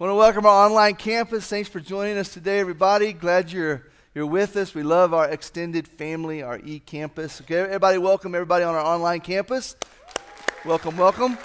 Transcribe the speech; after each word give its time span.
want 0.00 0.12
to 0.12 0.14
welcome 0.14 0.46
our 0.46 0.64
online 0.64 0.94
campus. 0.94 1.46
Thanks 1.46 1.68
for 1.68 1.78
joining 1.78 2.16
us 2.16 2.32
today, 2.32 2.58
everybody. 2.58 3.12
Glad 3.12 3.52
you're 3.52 3.86
you're 4.14 4.24
with 4.24 4.56
us. 4.56 4.74
We 4.74 4.82
love 4.82 5.12
our 5.12 5.28
extended 5.28 5.86
family, 5.86 6.42
our 6.42 6.58
e-campus. 6.64 7.42
Okay, 7.42 7.56
everybody, 7.56 7.98
welcome 7.98 8.34
everybody 8.34 8.64
on 8.64 8.74
our 8.74 8.80
online 8.80 9.20
campus. 9.20 9.76
Welcome, 10.64 10.96
welcome. 10.96 11.36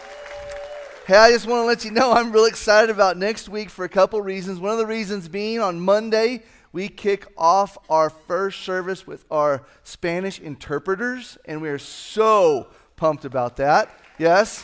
Hey, 1.06 1.18
I 1.18 1.32
just 1.32 1.48
want 1.48 1.64
to 1.64 1.66
let 1.66 1.84
you 1.84 1.92
know 1.92 2.14
I'm 2.14 2.32
really 2.32 2.48
excited 2.48 2.90
about 2.90 3.18
next 3.18 3.50
week 3.50 3.70
for 3.70 3.84
a 3.84 3.90
couple 3.90 4.22
reasons. 4.22 4.62
One 4.62 4.72
of 4.72 4.78
the 4.78 4.88
reasons 4.88 5.28
being 5.28 5.60
on 5.60 5.82
Monday 5.82 6.42
we 6.72 6.88
kick 6.88 7.26
off 7.38 7.78
our 7.90 8.10
first 8.10 8.62
service 8.62 9.06
with 9.06 9.26
our 9.30 9.66
Spanish 9.84 10.40
interpreters, 10.40 11.38
and 11.44 11.62
we 11.62 11.68
are 11.68 11.78
so 11.78 12.68
pumped 12.96 13.26
about 13.26 13.58
that. 13.58 13.90
Yes. 14.18 14.64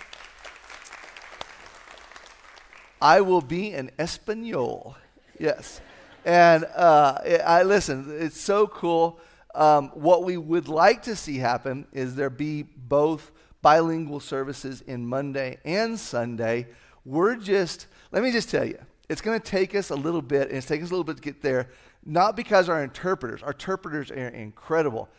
I 3.02 3.21
will 3.21 3.41
be 3.41 3.71
an 3.73 3.89
Espanol. 3.97 4.95
Yes. 5.39 5.82
And 6.23 6.65
uh, 6.75 7.18
I 7.46 7.64
listen, 7.64 8.15
it's 8.19 8.39
so 8.39 8.68
cool. 8.68 9.19
Um, 9.55 9.89
what 9.89 10.24
we 10.24 10.37
would 10.37 10.68
like 10.68 11.04
to 11.04 11.15
see 11.15 11.37
happen 11.37 11.87
is 11.91 12.15
there 12.15 12.29
be 12.29 12.61
both 12.64 13.32
bilingual 13.61 14.19
services 14.19 14.82
in 14.82 15.05
Monday 15.05 15.57
and 15.65 16.00
Sunday. 16.00 16.68
We're 17.04 17.36
just, 17.36 17.87
let 18.11 18.24
me 18.24 18.32
just 18.32 18.50
tell 18.50 18.65
you, 18.65 18.77
it's 19.10 19.21
going 19.21 19.39
to 19.39 19.46
take 19.46 19.75
us 19.75 19.89
a 19.89 19.96
little 19.96 20.21
bit, 20.21 20.49
and 20.49 20.57
it's 20.57 20.68
taking 20.68 20.86
us 20.86 20.91
a 20.91 20.93
little 20.93 21.04
bit 21.04 21.18
to 21.18 21.21
get 21.21 21.41
there, 21.41 21.69
not 22.05 22.36
because 22.36 22.69
our 22.69 22.83
interpreters, 22.83 23.43
our 23.43 23.52
interpreters 23.52 24.10
are 24.11 24.27
incredible. 24.29 25.10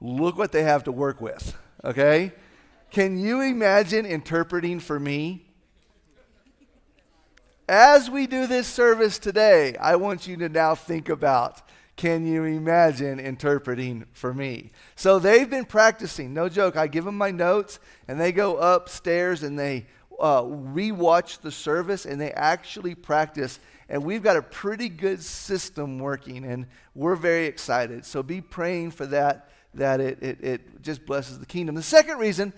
Look 0.00 0.38
what 0.38 0.52
they 0.52 0.62
have 0.62 0.84
to 0.84 0.92
work 0.92 1.20
with, 1.20 1.56
okay? 1.84 2.32
Can 2.90 3.18
you 3.18 3.40
imagine 3.40 4.06
interpreting 4.06 4.80
for 4.80 4.98
me? 4.98 5.44
As 7.68 8.10
we 8.10 8.26
do 8.26 8.48
this 8.48 8.66
service 8.66 9.18
today, 9.20 9.76
I 9.76 9.94
want 9.94 10.26
you 10.26 10.36
to 10.38 10.48
now 10.48 10.74
think 10.74 11.08
about 11.08 11.62
can 11.94 12.26
you 12.26 12.44
imagine 12.44 13.20
interpreting 13.20 14.06
for 14.12 14.34
me? 14.34 14.70
So 14.96 15.18
they've 15.18 15.48
been 15.48 15.66
practicing, 15.66 16.34
no 16.34 16.48
joke. 16.48 16.76
I 16.76 16.88
give 16.88 17.04
them 17.04 17.16
my 17.16 17.30
notes, 17.30 17.78
and 18.08 18.20
they 18.20 18.32
go 18.32 18.56
upstairs 18.56 19.44
and 19.44 19.56
they 19.56 19.86
uh, 20.18 20.42
rewatch 20.42 21.40
the 21.40 21.52
service 21.52 22.04
and 22.04 22.20
they 22.20 22.32
actually 22.32 22.94
practice. 22.94 23.60
And 23.88 24.02
we've 24.02 24.22
got 24.22 24.36
a 24.36 24.42
pretty 24.42 24.88
good 24.88 25.22
system 25.22 25.98
working, 25.98 26.44
and 26.44 26.66
we're 26.94 27.14
very 27.14 27.46
excited. 27.46 28.04
So 28.04 28.22
be 28.22 28.40
praying 28.40 28.92
for 28.92 29.06
that, 29.06 29.50
that 29.74 30.00
it, 30.00 30.20
it, 30.22 30.42
it 30.42 30.82
just 30.82 31.06
blesses 31.06 31.38
the 31.38 31.46
kingdom. 31.46 31.76
The 31.76 31.82
second 31.82 32.18
reason 32.18 32.54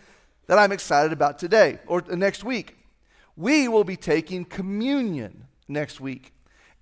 that 0.46 0.58
I'm 0.58 0.72
excited 0.72 1.12
about 1.12 1.39
today 1.39 1.80
or 1.86 2.02
next 2.02 2.44
week 2.44 2.77
we 3.36 3.68
will 3.68 3.84
be 3.84 3.96
taking 3.96 4.44
communion 4.44 5.46
next 5.68 6.00
week. 6.00 6.32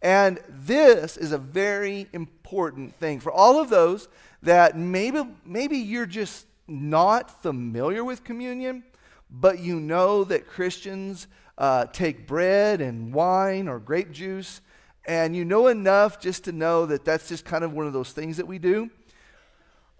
And 0.03 0.41
this 0.48 1.17
is 1.17 1.33
a 1.33 1.39
very 1.39 2.08
important 2.12 2.95
thing 2.97 3.20
for 3.20 3.31
all 3.31 3.61
of 3.61 3.70
those 3.70 4.08
that 4.42 4.77
maybe, 4.77 5.23
maybe 5.45 5.78
you're 5.78 6.06
just 6.06 6.47
not 6.67 7.42
familiar 7.42 8.05
with 8.05 8.25
communion, 8.25 8.83
but 9.30 9.61
you 9.61 9.78
know 9.78 10.25
that 10.25 10.48
Christians 10.48 11.28
uh, 11.56 11.86
take 11.86 12.27
bread 12.27 12.80
and 12.80 13.14
wine 13.14 13.69
or 13.69 13.78
grape 13.78 14.11
juice, 14.11 14.61
and 15.05 15.36
you 15.36 15.45
know 15.45 15.69
enough 15.69 16.20
just 16.20 16.45
to 16.45 16.53
know 16.53 16.86
that 16.86 17.05
that's 17.05 17.28
just 17.28 17.45
kind 17.45 17.62
of 17.62 17.73
one 17.73 17.86
of 17.86 17.92
those 17.92 18.12
things 18.12 18.36
that 18.36 18.47
we 18.47 18.58
do. 18.58 18.91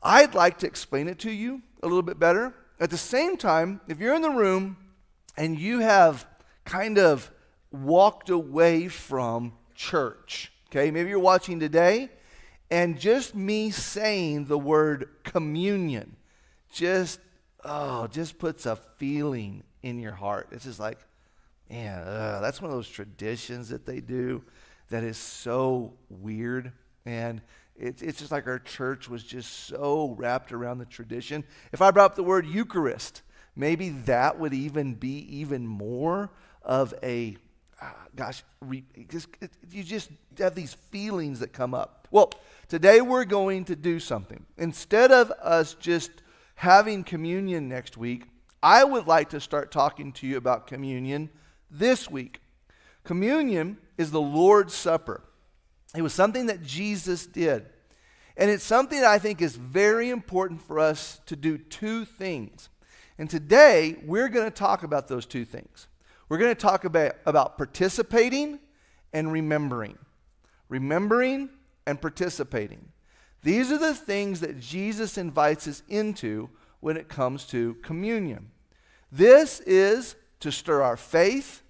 I'd 0.03 0.35
like 0.35 0.59
to 0.59 0.67
explain 0.67 1.07
it 1.07 1.21
to 1.21 1.31
you 1.31 1.63
a 1.83 1.87
little 1.87 2.03
bit 2.03 2.19
better. 2.19 2.55
At 2.81 2.91
the 2.91 2.99
same 2.99 3.37
time, 3.37 3.81
if 3.87 4.01
you're 4.01 4.15
in 4.15 4.23
the 4.23 4.31
room 4.31 4.77
and 5.37 5.59
you 5.59 5.79
have 5.79 6.27
kind 6.65 6.99
of 6.99 7.31
walked 7.71 8.31
away 8.31 8.89
from 8.89 9.53
church. 9.75 10.53
Okay, 10.71 10.91
maybe 10.91 11.11
you're 11.11 11.19
watching 11.19 11.61
today, 11.61 12.09
and 12.71 12.99
just 12.99 13.35
me 13.35 13.71
saying 13.71 14.47
the 14.47 14.59
word 14.59 15.09
communion 15.25 16.17
just, 16.73 17.21
oh, 17.65 18.07
just 18.07 18.39
puts 18.39 18.65
a 18.65 18.77
feeling 18.97 19.63
in 19.83 19.99
your 19.99 20.13
heart. 20.13 20.49
It's 20.53 20.65
just 20.65 20.81
like, 20.81 20.99
man, 21.69 21.99
uh, 21.99 22.41
that's 22.41 22.63
one 22.63 22.71
of 22.71 22.77
those 22.77 22.89
traditions 22.89 23.69
that 23.69 23.85
they 23.85 24.01
do 24.01 24.43
that 24.89 25.05
is 25.05 25.19
so 25.19 25.95
weird. 26.09 26.73
And 27.05 27.43
it's, 27.77 28.03
it's 28.03 28.19
just 28.19 28.33
like 28.33 28.47
our 28.47 28.59
church 28.59 29.09
was 29.09 29.25
just 29.25 29.67
so 29.67 30.15
wrapped 30.19 30.53
around 30.53 30.79
the 30.79 30.85
tradition. 30.87 31.45
If 31.73 31.83
I 31.83 31.91
brought 31.91 32.13
up 32.13 32.15
the 32.15 32.23
word 32.23 32.47
Eucharist, 32.47 33.23
maybe 33.57 33.91
that 33.91 34.39
would 34.39 34.55
even 34.55 34.95
be 34.95 35.19
even 35.37 35.67
more 35.67 36.31
of 36.65 36.95
a, 37.03 37.37
uh, 37.81 37.91
gosh, 38.15 38.43
re, 38.61 38.85
just, 39.09 39.29
you 39.71 39.83
just 39.83 40.11
have 40.39 40.55
these 40.55 40.75
feelings 40.75 41.41
that 41.41 41.53
come 41.53 41.75
up. 41.75 42.09
Well, 42.11 42.31
today 42.69 43.01
we're 43.01 43.25
going 43.25 43.65
to 43.67 43.77
do 43.77 43.99
something. 43.99 44.45
Instead 44.59 45.13
of 45.13 45.31
us 45.43 45.75
just 45.75 46.11
having 46.55 47.05
communion 47.05 47.69
next 47.69 47.97
week, 47.97 48.25
I 48.63 48.85
would 48.85 49.07
like 49.07 49.31
to 49.31 49.41
start 49.41 49.73
talking 49.73 50.13
to 50.13 50.27
you 50.27 50.37
about 50.37 50.67
communion 50.67 51.31
this 51.71 52.09
week. 52.09 52.41
Communion 53.05 53.79
is 53.99 54.11
the 54.11 54.21
Lord's 54.21 54.75
Supper. 54.75 55.23
It 55.97 56.03
was 56.03 56.15
something 56.15 56.47
that 56.47 56.63
Jesus 56.63 57.27
did. 57.27 57.67
And 58.37 58.51
it's 58.51 58.65
something 58.65 59.01
that 59.01 59.11
I 59.11 59.19
think 59.19 59.43
is 59.43 59.57
very 59.57 60.11
important 60.11 60.63
for 60.63 60.79
us 60.79 61.21
to 61.27 61.37
do 61.37 61.59
two 61.59 62.05
things. 62.05 62.69
And 63.19 63.29
today, 63.29 63.97
we're 64.05 64.29
going 64.29 64.47
to 64.47 64.51
talk 64.51 64.85
about 64.85 65.09
those 65.09 65.27
two 65.27 65.45
things. 65.45 65.87
We're 66.33 66.39
going 66.39 66.55
to 66.55 66.63
talk 66.63 66.87
about, 66.87 67.17
about 67.27 67.59
participating 67.59 68.59
and 69.13 69.31
remembering. 69.31 69.99
Remembering 70.71 71.51
and 71.87 72.01
participating. 72.01 72.89
These 73.43 73.71
are 73.71 73.77
the 73.77 73.93
things 73.93 74.41
that 74.41 74.59
Jesus 74.59 75.19
invites 75.19 75.69
us 75.69 75.83
into 75.91 76.49
when 76.81 76.97
it 76.97 77.11
comes 77.11 77.45
to 77.49 77.75
communion. 77.83 78.51
This 79.11 79.61
is 79.67 80.17
to 80.41 80.51
stir 80.51 80.81
our 80.81 80.97
faith, 80.97 81.61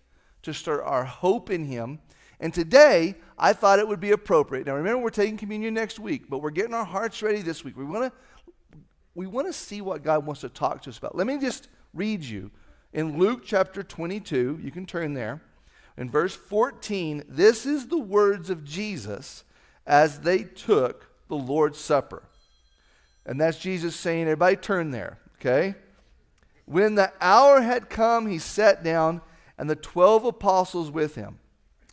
to 0.43 0.55
stir 0.55 0.81
our 0.81 1.07
hope 1.07 1.51
in 1.51 1.65
Him. 1.65 1.99
And 2.39 2.55
today, 2.55 3.17
I 3.37 3.55
thought 3.55 3.81
it 3.81 3.89
would 3.89 3.99
be 3.99 4.13
appropriate. 4.13 4.69
Now, 4.69 4.77
remember, 4.77 5.03
we're 5.03 5.11
taking 5.11 5.37
communion 5.37 5.75
next 5.75 5.99
week, 5.99 6.31
but 6.31 6.39
we're 6.39 6.51
getting 6.51 6.75
our 6.75 6.85
hearts 6.85 7.21
ready 7.21 7.43
this 7.43 7.65
week. 7.65 7.77
We 7.77 7.85
want 7.85 8.13
to 8.13 8.81
we 9.17 9.27
want 9.27 9.49
to 9.49 9.53
see 9.53 9.81
what 9.81 10.05
God 10.05 10.25
wants 10.25 10.43
to 10.43 10.49
talk 10.49 10.83
to 10.83 10.91
us 10.91 10.99
about. 10.99 11.17
Let 11.17 11.27
me 11.27 11.39
just 11.39 11.67
read 11.93 12.23
you 12.23 12.53
in 12.93 13.19
Luke 13.19 13.43
chapter 13.45 13.83
22, 13.83 14.61
you 14.63 14.71
can 14.71 14.87
turn 14.87 15.15
there. 15.15 15.41
In 15.97 16.11
verse 16.11 16.35
14, 16.35 17.25
this 17.29 17.67
is 17.67 17.89
the 17.89 17.99
words 17.99 18.51
of 18.51 18.65
Jesus 18.65 19.45
as 19.87 20.21
they 20.21 20.43
took 20.43 21.11
the 21.29 21.37
Lord's 21.37 21.79
Supper. 21.79 22.23
And 23.25 23.41
that's 23.41 23.59
Jesus 23.59 23.95
saying, 23.97 24.23
everybody 24.23 24.57
turn 24.57 24.91
there, 24.91 25.19
okay? 25.37 25.75
When 26.65 26.95
the 26.95 27.13
hour 27.21 27.61
had 27.61 27.91
come, 27.91 28.27
he 28.27 28.39
sat 28.39 28.83
down, 28.83 29.21
and 29.59 29.69
the 29.69 29.77
twelve 29.77 30.25
apostles 30.25 30.91
with 30.91 31.15
him. 31.15 31.39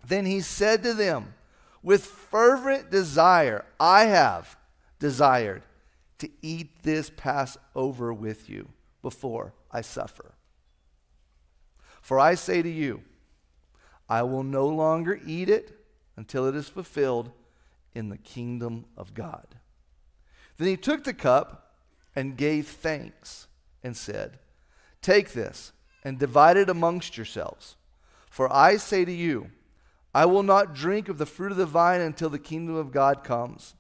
Then 0.06 0.26
he 0.26 0.42
said 0.42 0.84
to 0.84 0.94
them, 0.94 1.34
With 1.84 2.06
fervent 2.06 2.90
desire, 2.90 3.66
I 3.80 4.06
have 4.06 4.58
desired 4.98 5.64
to 6.20 6.30
eat 6.42 6.84
this 6.84 7.12
Passover 7.16 8.14
with 8.14 8.50
you 8.50 8.70
before 9.02 9.54
I 9.72 9.82
suffer. 9.82 10.34
For 12.10 12.20
I 12.20 12.34
say 12.34 12.64
to 12.64 12.70
you, 12.70 13.04
I 14.10 14.24
will 14.24 14.42
no 14.42 14.66
longer 14.66 15.20
eat 15.28 15.48
it 15.48 15.80
until 16.18 16.48
it 16.48 16.56
is 16.56 16.68
fulfilled 16.68 17.30
in 17.94 18.10
the 18.10 18.18
kingdom 18.18 18.86
of 18.98 19.14
God. 19.14 19.46
Then 20.58 20.70
he 20.70 20.76
took 20.76 21.04
the 21.04 21.14
cup 21.14 21.76
and 22.16 22.36
gave 22.36 22.68
thanks 22.68 23.46
and 23.84 23.96
said, 23.96 24.40
Take 25.04 25.34
this 25.34 25.72
and 26.04 26.18
divide 26.18 26.58
it 26.58 26.68
amongst 26.68 27.16
yourselves. 27.16 27.76
For 28.32 28.52
I 28.52 28.78
say 28.78 29.06
to 29.06 29.14
you, 29.14 29.52
I 30.12 30.26
will 30.26 30.42
not 30.42 30.74
drink 30.74 31.10
of 31.10 31.20
the 31.20 31.28
fruit 31.28 31.52
of 31.52 31.60
the 31.60 31.68
vine 31.68 32.02
until 32.02 32.32
the 32.32 32.40
kingdom 32.40 32.74
of 32.74 32.92
God 32.92 33.24
comes. 33.24 33.76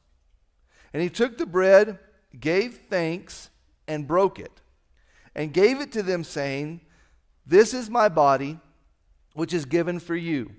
And 0.93 1.01
he 1.01 1.09
took 1.09 1.39
the 1.39 1.47
bread, 1.47 1.97
gave 2.39 2.75
thanks, 2.91 3.49
and 3.87 4.07
broke 4.07 4.37
it, 4.37 4.61
and 5.33 5.51
gave 5.51 5.81
it 5.81 5.91
to 5.93 6.03
them, 6.03 6.23
saying, 6.23 6.81
this 7.49 7.73
is 7.73 7.89
my 7.89 8.09
body, 8.09 8.59
which 9.33 9.55
is 9.55 9.65
given 9.65 9.97
for 9.97 10.15
you. 10.15 10.51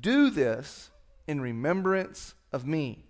Do 0.00 0.30
this 0.30 0.90
in 1.26 1.40
remembrance 1.40 2.34
of 2.52 2.64
me. 2.64 3.04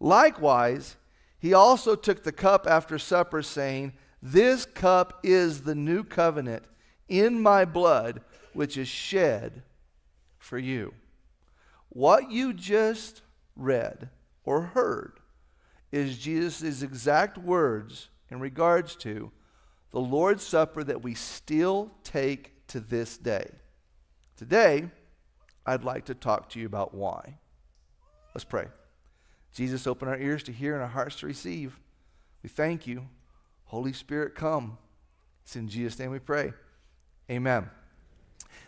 Likewise, 0.00 0.96
he 1.38 1.54
also 1.54 1.94
took 1.94 2.24
the 2.24 2.32
cup 2.32 2.66
after 2.68 2.98
supper, 2.98 3.40
saying, 3.40 3.92
This 4.20 4.66
cup 4.66 5.20
is 5.22 5.62
the 5.62 5.76
new 5.76 6.02
covenant 6.02 6.64
in 7.08 7.40
my 7.40 7.64
blood, 7.64 8.20
which 8.52 8.76
is 8.76 8.88
shed 8.88 9.62
for 10.38 10.58
you. 10.58 10.94
What 11.88 12.32
you 12.32 12.52
just 12.52 13.22
read 13.54 14.10
or 14.42 14.62
heard 14.62 15.20
is 15.92 16.18
Jesus' 16.18 16.82
exact 16.82 17.38
words 17.38 18.08
in 18.28 18.40
regards 18.40 18.96
to 18.96 19.30
the 19.90 20.00
Lord's 20.00 20.44
Supper 20.44 20.84
that 20.84 21.02
we 21.02 21.14
still 21.14 21.90
take 22.04 22.66
to 22.68 22.80
this 22.80 23.16
day. 23.16 23.50
Today, 24.36 24.88
I'd 25.66 25.84
like 25.84 26.06
to 26.06 26.14
talk 26.14 26.50
to 26.50 26.60
you 26.60 26.66
about 26.66 26.94
why. 26.94 27.38
Let's 28.34 28.44
pray. 28.44 28.66
Jesus, 29.52 29.86
open 29.86 30.08
our 30.08 30.18
ears 30.18 30.42
to 30.44 30.52
hear 30.52 30.74
and 30.74 30.82
our 30.82 30.88
hearts 30.88 31.16
to 31.16 31.26
receive. 31.26 31.78
We 32.42 32.48
thank 32.48 32.86
you. 32.86 33.08
Holy 33.64 33.92
Spirit, 33.92 34.34
come. 34.34 34.78
It's 35.44 35.56
in 35.56 35.68
Jesus' 35.68 35.98
name 35.98 36.10
we 36.10 36.18
pray. 36.18 36.52
Amen. 37.30 37.68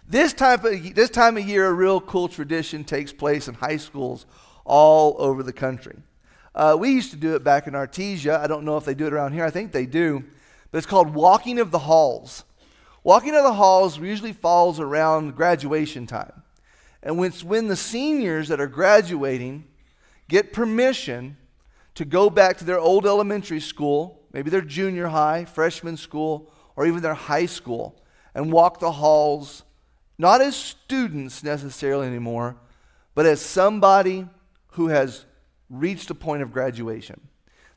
This, 0.09 0.33
type 0.33 0.65
of, 0.65 0.95
this 0.95 1.11
time 1.11 1.37
of 1.37 1.47
year, 1.47 1.67
a 1.67 1.73
real 1.73 2.01
cool 2.01 2.29
tradition 2.29 2.85
takes 2.85 3.13
place 3.13 3.47
in 3.47 3.55
high 3.55 3.77
schools 3.77 4.27
all 4.65 5.15
over 5.19 5.43
the 5.43 5.53
country. 5.53 5.97
Uh, 6.55 6.77
we 6.79 6.91
used 6.91 7.13
to 7.13 7.17
do 7.17 7.37
it 7.37 7.45
back 7.45 7.67
in 7.67 7.75
Artesia. 7.75 8.39
I 8.39 8.47
don't 8.47 8.65
know 8.65 8.77
if 8.77 8.85
they 8.85 8.95
do 8.95 9.07
it 9.07 9.13
around 9.13 9.33
here. 9.33 9.45
I 9.45 9.51
think 9.51 9.73
they 9.73 9.87
do. 9.87 10.25
But 10.71 10.79
it's 10.79 10.87
called 10.87 11.15
Walking 11.15 11.59
of 11.59 11.71
the 11.71 11.81
Halls. 11.81 12.45
Walking 13.03 13.35
of 13.35 13.43
the 13.43 13.55
Halls 13.55 13.99
usually 13.99 14.33
falls 14.33 14.79
around 14.79 15.35
graduation 15.35 16.07
time. 16.07 16.43
And 17.03 17.19
when, 17.19 17.33
when 17.33 17.69
the 17.69 17.77
seniors 17.77 18.49
that 18.49 18.61
are 18.61 18.67
graduating 18.67 19.65
get 20.29 20.53
permission 20.53 21.37
to 21.95 22.05
go 22.05 22.31
back 22.31 22.59
to 22.59 22.65
their 22.65 22.79
old 22.79 23.07
elementary 23.07 23.61
school, 23.61 24.23
maybe 24.33 24.51
their 24.51 24.61
junior 24.61 25.09
high, 25.09 25.45
freshman 25.45 25.97
school, 25.97 26.53
or 26.77 26.87
even 26.87 27.03
their 27.03 27.15
high 27.15 27.47
school, 27.47 28.01
and 28.35 28.53
walk 28.53 28.79
the 28.79 28.93
halls, 28.93 29.65
not 30.19 30.41
as 30.41 30.55
students 30.55 31.43
necessarily 31.43 32.07
anymore, 32.07 32.57
but 33.15 33.27
as 33.27 33.41
somebody 33.41 34.29
who 34.73 34.89
has 34.89 35.25
reached 35.69 36.11
a 36.11 36.15
point 36.15 36.43
of 36.43 36.53
graduation. 36.53 37.21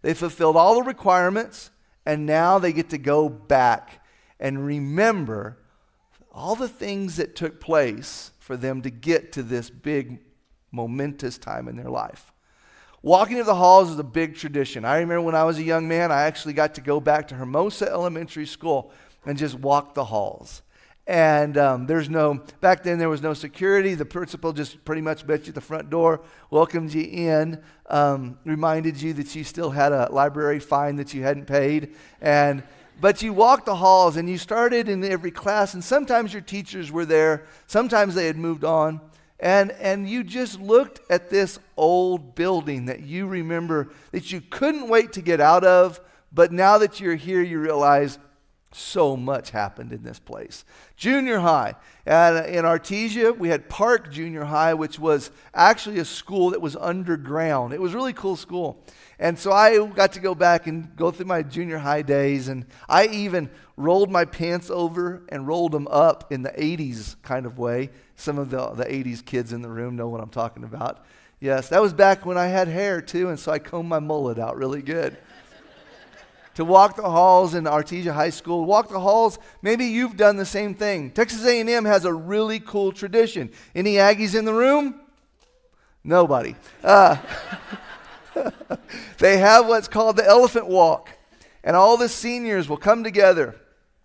They 0.02 0.14
fulfilled 0.14 0.58
all 0.58 0.76
the 0.76 0.84
requirements, 0.84 1.72
and 2.06 2.26
now 2.26 2.60
they 2.60 2.74
get 2.74 2.90
to 2.90 2.98
go 2.98 3.30
back 3.30 4.06
and 4.40 4.66
remember 4.66 5.58
all 6.32 6.56
the 6.56 6.68
things 6.68 7.18
that 7.18 7.36
took 7.36 7.60
place 7.60 8.32
for 8.40 8.58
them 8.58 8.82
to 8.82 8.90
get 8.90 9.32
to 9.34 9.44
this 9.44 9.70
big, 9.70 10.20
momentous 10.72 11.38
time 11.38 11.68
in 11.68 11.78
their 11.78 11.90
life. 11.90 12.34
Walking 13.02 13.38
to 13.38 13.44
the 13.44 13.56
halls 13.56 13.92
is 13.92 14.00
a 14.00 14.04
big 14.04 14.36
tradition. 14.36 14.86
I 14.86 15.00
remember 15.00 15.22
when 15.22 15.36
I 15.36 15.44
was 15.44 15.58
a 15.60 15.64
young 15.64 15.88
man, 15.88 16.12
I 16.12 16.24
actually 16.24 16.54
got 16.54 16.76
to 16.76 16.82
go 16.82 17.00
back 17.00 17.28
to 17.28 17.36
Hermosa 17.36 17.90
Elementary 17.90 18.46
School 18.46 18.92
and 19.26 19.38
just 19.38 19.56
walk 19.56 19.94
the 19.94 20.06
halls. 20.06 20.62
And 21.06 21.58
um, 21.58 21.86
there's 21.86 22.10
no, 22.10 22.42
back 22.62 22.84
then 22.84 22.98
there 22.98 23.10
was 23.10 23.22
no 23.22 23.34
security. 23.34 23.94
The 23.94 24.06
principal 24.06 24.54
just 24.54 24.84
pretty 24.86 25.02
much 25.02 25.26
met 25.26 25.42
you 25.42 25.50
at 25.50 25.56
the 25.56 25.62
front 25.62 25.90
door, 25.90 26.22
welcomed 26.50 26.94
you 26.94 27.04
in, 27.04 27.62
um, 27.90 28.38
reminded 28.46 29.02
you 29.02 29.14
that 29.14 29.36
you 29.36 29.44
still 29.44 29.72
had 29.72 29.92
a 29.92 30.10
library 30.12 30.60
fine 30.60 30.96
that 30.96 31.14
you 31.14 31.24
hadn't 31.24 31.46
paid. 31.46 31.96
And, 32.22 32.64
but 33.02 33.22
you 33.22 33.34
walked 33.34 33.66
the 33.66 33.76
halls 33.76 34.16
and 34.16 34.30
you 34.30 34.38
started 34.38 34.88
in 34.88 35.04
every 35.04 35.32
class, 35.32 35.74
and 35.74 35.84
sometimes 35.84 36.32
your 36.32 36.42
teachers 36.42 36.90
were 36.90 37.06
there, 37.06 37.44
sometimes 37.68 38.16
they 38.16 38.28
had 38.28 38.38
moved 38.38 38.64
on. 38.64 39.02
And, 39.42 39.72
and 39.72 40.10
you 40.10 40.24
just 40.24 40.58
looked 40.62 41.02
at 41.12 41.30
this 41.30 41.60
old 41.76 42.34
building 42.34 42.86
that 42.86 43.02
you 43.02 43.28
remember 43.28 43.90
that 44.12 44.32
you 44.32 44.40
couldn't 44.40 44.88
wait 44.88 45.12
to 45.14 45.22
get 45.22 45.42
out 45.42 45.66
of, 45.66 46.00
but 46.32 46.54
now 46.54 46.78
that 46.78 47.02
you're 47.02 47.16
here, 47.16 47.42
you 47.42 47.60
realize 47.60 48.20
so 48.76 49.16
much 49.16 49.52
happened 49.52 49.92
in 49.92 50.04
this 50.04 50.20
place. 50.20 50.66
Junior 50.96 51.40
high. 51.40 51.76
At, 52.06 52.50
in 52.50 52.66
Artesia, 52.66 53.38
we 53.38 53.50
had 53.50 53.70
Park 53.70 54.12
Junior 54.12 54.44
High, 54.44 54.74
which 54.74 55.00
was 55.00 55.32
actually 55.54 56.00
a 56.00 56.06
school 56.06 56.50
that 56.52 56.62
was 56.62 56.76
underground. 56.76 57.74
It 57.74 57.82
was 57.82 57.94
really 57.94 58.14
cool 58.14 58.36
school. 58.36 58.84
And 59.20 59.38
so 59.40 59.52
I 59.52 59.86
got 59.88 60.14
to 60.14 60.20
go 60.20 60.36
back 60.36 60.68
and 60.68 60.96
go 60.96 61.12
through 61.12 61.28
my 61.28 61.44
junior 61.44 61.78
high 61.78 62.02
days. 62.02 62.48
And 62.48 62.66
I 62.90 63.08
even 63.08 63.50
rolled 63.78 64.12
my 64.12 64.26
pants 64.26 64.70
over 64.70 65.24
and 65.30 65.48
rolled 65.48 65.72
them 65.72 65.88
up 65.90 66.32
in 66.32 66.42
the 66.42 66.52
80s 66.52 67.16
kind 67.22 67.46
of 67.46 67.58
way. 67.58 67.90
Some 68.16 68.38
of 68.38 68.50
the, 68.50 68.72
the 68.72 68.86
80s 68.86 69.24
kids 69.24 69.54
in 69.54 69.62
the 69.62 69.70
room 69.70 69.96
know 69.96 70.10
what 70.10 70.22
I'm 70.22 70.30
talking 70.30 70.64
about. 70.64 71.06
Yes, 71.40 71.70
that 71.70 71.82
was 71.82 71.94
back 71.94 72.26
when 72.26 72.38
I 72.38 72.48
had 72.48 72.68
hair 72.68 73.02
too. 73.02 73.30
And 73.30 73.40
so 73.40 73.52
I 73.52 73.60
combed 73.60 73.90
my 73.90 74.00
mullet 74.00 74.40
out 74.40 74.58
really 74.58 74.82
good 74.82 75.18
to 76.56 76.66
walk 76.66 76.96
the 76.96 77.10
halls 77.10 77.54
in 77.54 77.64
Artesia 77.64 78.14
High 78.14 78.30
School. 78.30 78.66
Walk 78.66 78.90
the 78.90 79.00
halls. 79.00 79.40
Maybe 79.62 79.86
you've 79.86 80.18
done 80.18 80.38
the 80.38 80.46
same 80.46 80.76
thing. 80.76 81.12
Texas 81.12 81.46
A&M 81.46 81.86
has 81.86 82.06
a 82.06 82.14
really 82.14 82.60
cool 82.60 82.92
tradition. 82.92 83.52
Any 83.74 83.96
Aggies 83.96 84.38
in 84.38 84.46
the 84.46 84.54
room? 84.54 85.00
Nobody. 86.04 86.56
Uh, 86.84 87.18
they 89.18 89.38
have 89.38 89.68
what's 89.68 89.88
called 89.88 90.18
the 90.18 90.28
Elephant 90.28 90.68
Walk, 90.68 91.10
and 91.64 91.76
all 91.76 91.98
the 91.98 92.10
seniors 92.10 92.68
will 92.68 92.78
come 92.78 93.04
together. 93.04 93.56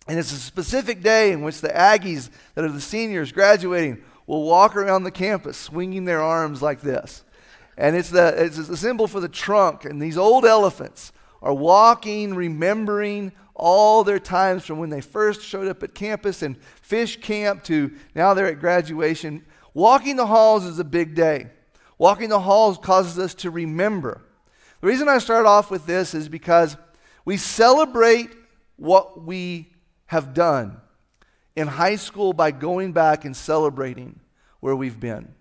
And 0.07 0.17
it's 0.17 0.31
a 0.31 0.37
specific 0.37 1.03
day 1.03 1.31
in 1.31 1.43
which 1.43 1.61
the 1.61 1.69
Aggies 1.69 2.29
that 2.55 2.65
are 2.65 2.71
the 2.71 2.81
seniors 2.81 3.31
graduating 3.31 4.03
will 4.25 4.43
walk 4.43 4.75
around 4.75 5.03
the 5.03 5.11
campus 5.11 5.57
swinging 5.57 6.05
their 6.05 6.21
arms 6.21 6.61
like 6.61 6.81
this. 6.81 7.23
And 7.77 7.95
it's, 7.95 8.09
the, 8.09 8.33
it's 8.43 8.57
a 8.57 8.75
symbol 8.75 9.07
for 9.07 9.19
the 9.19 9.29
trunk. 9.29 9.85
And 9.85 10.01
these 10.01 10.17
old 10.17 10.45
elephants 10.45 11.11
are 11.41 11.53
walking, 11.53 12.33
remembering 12.33 13.31
all 13.55 14.03
their 14.03 14.19
times 14.19 14.65
from 14.65 14.79
when 14.79 14.89
they 14.89 15.01
first 15.01 15.41
showed 15.41 15.67
up 15.67 15.83
at 15.83 15.93
campus 15.93 16.41
and 16.41 16.61
fish 16.81 17.19
camp 17.19 17.63
to 17.65 17.91
now 18.15 18.33
they're 18.33 18.47
at 18.47 18.59
graduation. 18.59 19.45
Walking 19.73 20.15
the 20.15 20.25
halls 20.25 20.65
is 20.65 20.79
a 20.79 20.83
big 20.83 21.15
day. 21.15 21.47
Walking 21.97 22.29
the 22.29 22.39
halls 22.39 22.77
causes 22.77 23.19
us 23.19 23.33
to 23.35 23.51
remember. 23.51 24.21
The 24.81 24.87
reason 24.87 25.09
I 25.09 25.17
start 25.17 25.45
off 25.45 25.69
with 25.69 25.85
this 25.85 26.13
is 26.13 26.29
because 26.29 26.77
we 27.25 27.35
celebrate 27.35 28.29
what 28.77 29.23
we 29.23 29.73
have 30.05 30.33
done 30.33 30.79
in 31.55 31.67
high 31.67 31.97
school 31.97 32.31
by 32.31 32.51
going 32.51 32.93
back 32.93 33.25
and 33.25 33.35
celebrating 33.35 34.21
where 34.61 34.75
we've 34.75 34.99
been. 34.99 35.33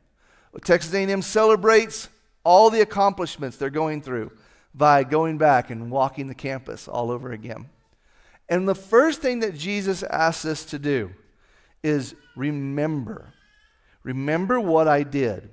Texas 0.64 0.92
A&M 0.92 1.22
celebrates 1.22 2.08
all 2.42 2.70
the 2.70 2.80
accomplishments 2.80 3.56
they're 3.56 3.70
going 3.70 4.02
through 4.02 4.32
by 4.78 5.02
going 5.02 5.36
back 5.36 5.70
and 5.70 5.90
walking 5.90 6.28
the 6.28 6.34
campus 6.34 6.86
all 6.86 7.10
over 7.10 7.32
again. 7.32 7.68
And 8.48 8.66
the 8.66 8.74
first 8.74 9.20
thing 9.20 9.40
that 9.40 9.54
Jesus 9.54 10.02
asks 10.04 10.44
us 10.44 10.64
to 10.66 10.78
do 10.78 11.10
is 11.82 12.14
remember. 12.36 13.34
Remember 14.04 14.60
what 14.60 14.88
I 14.88 15.02
did. 15.02 15.50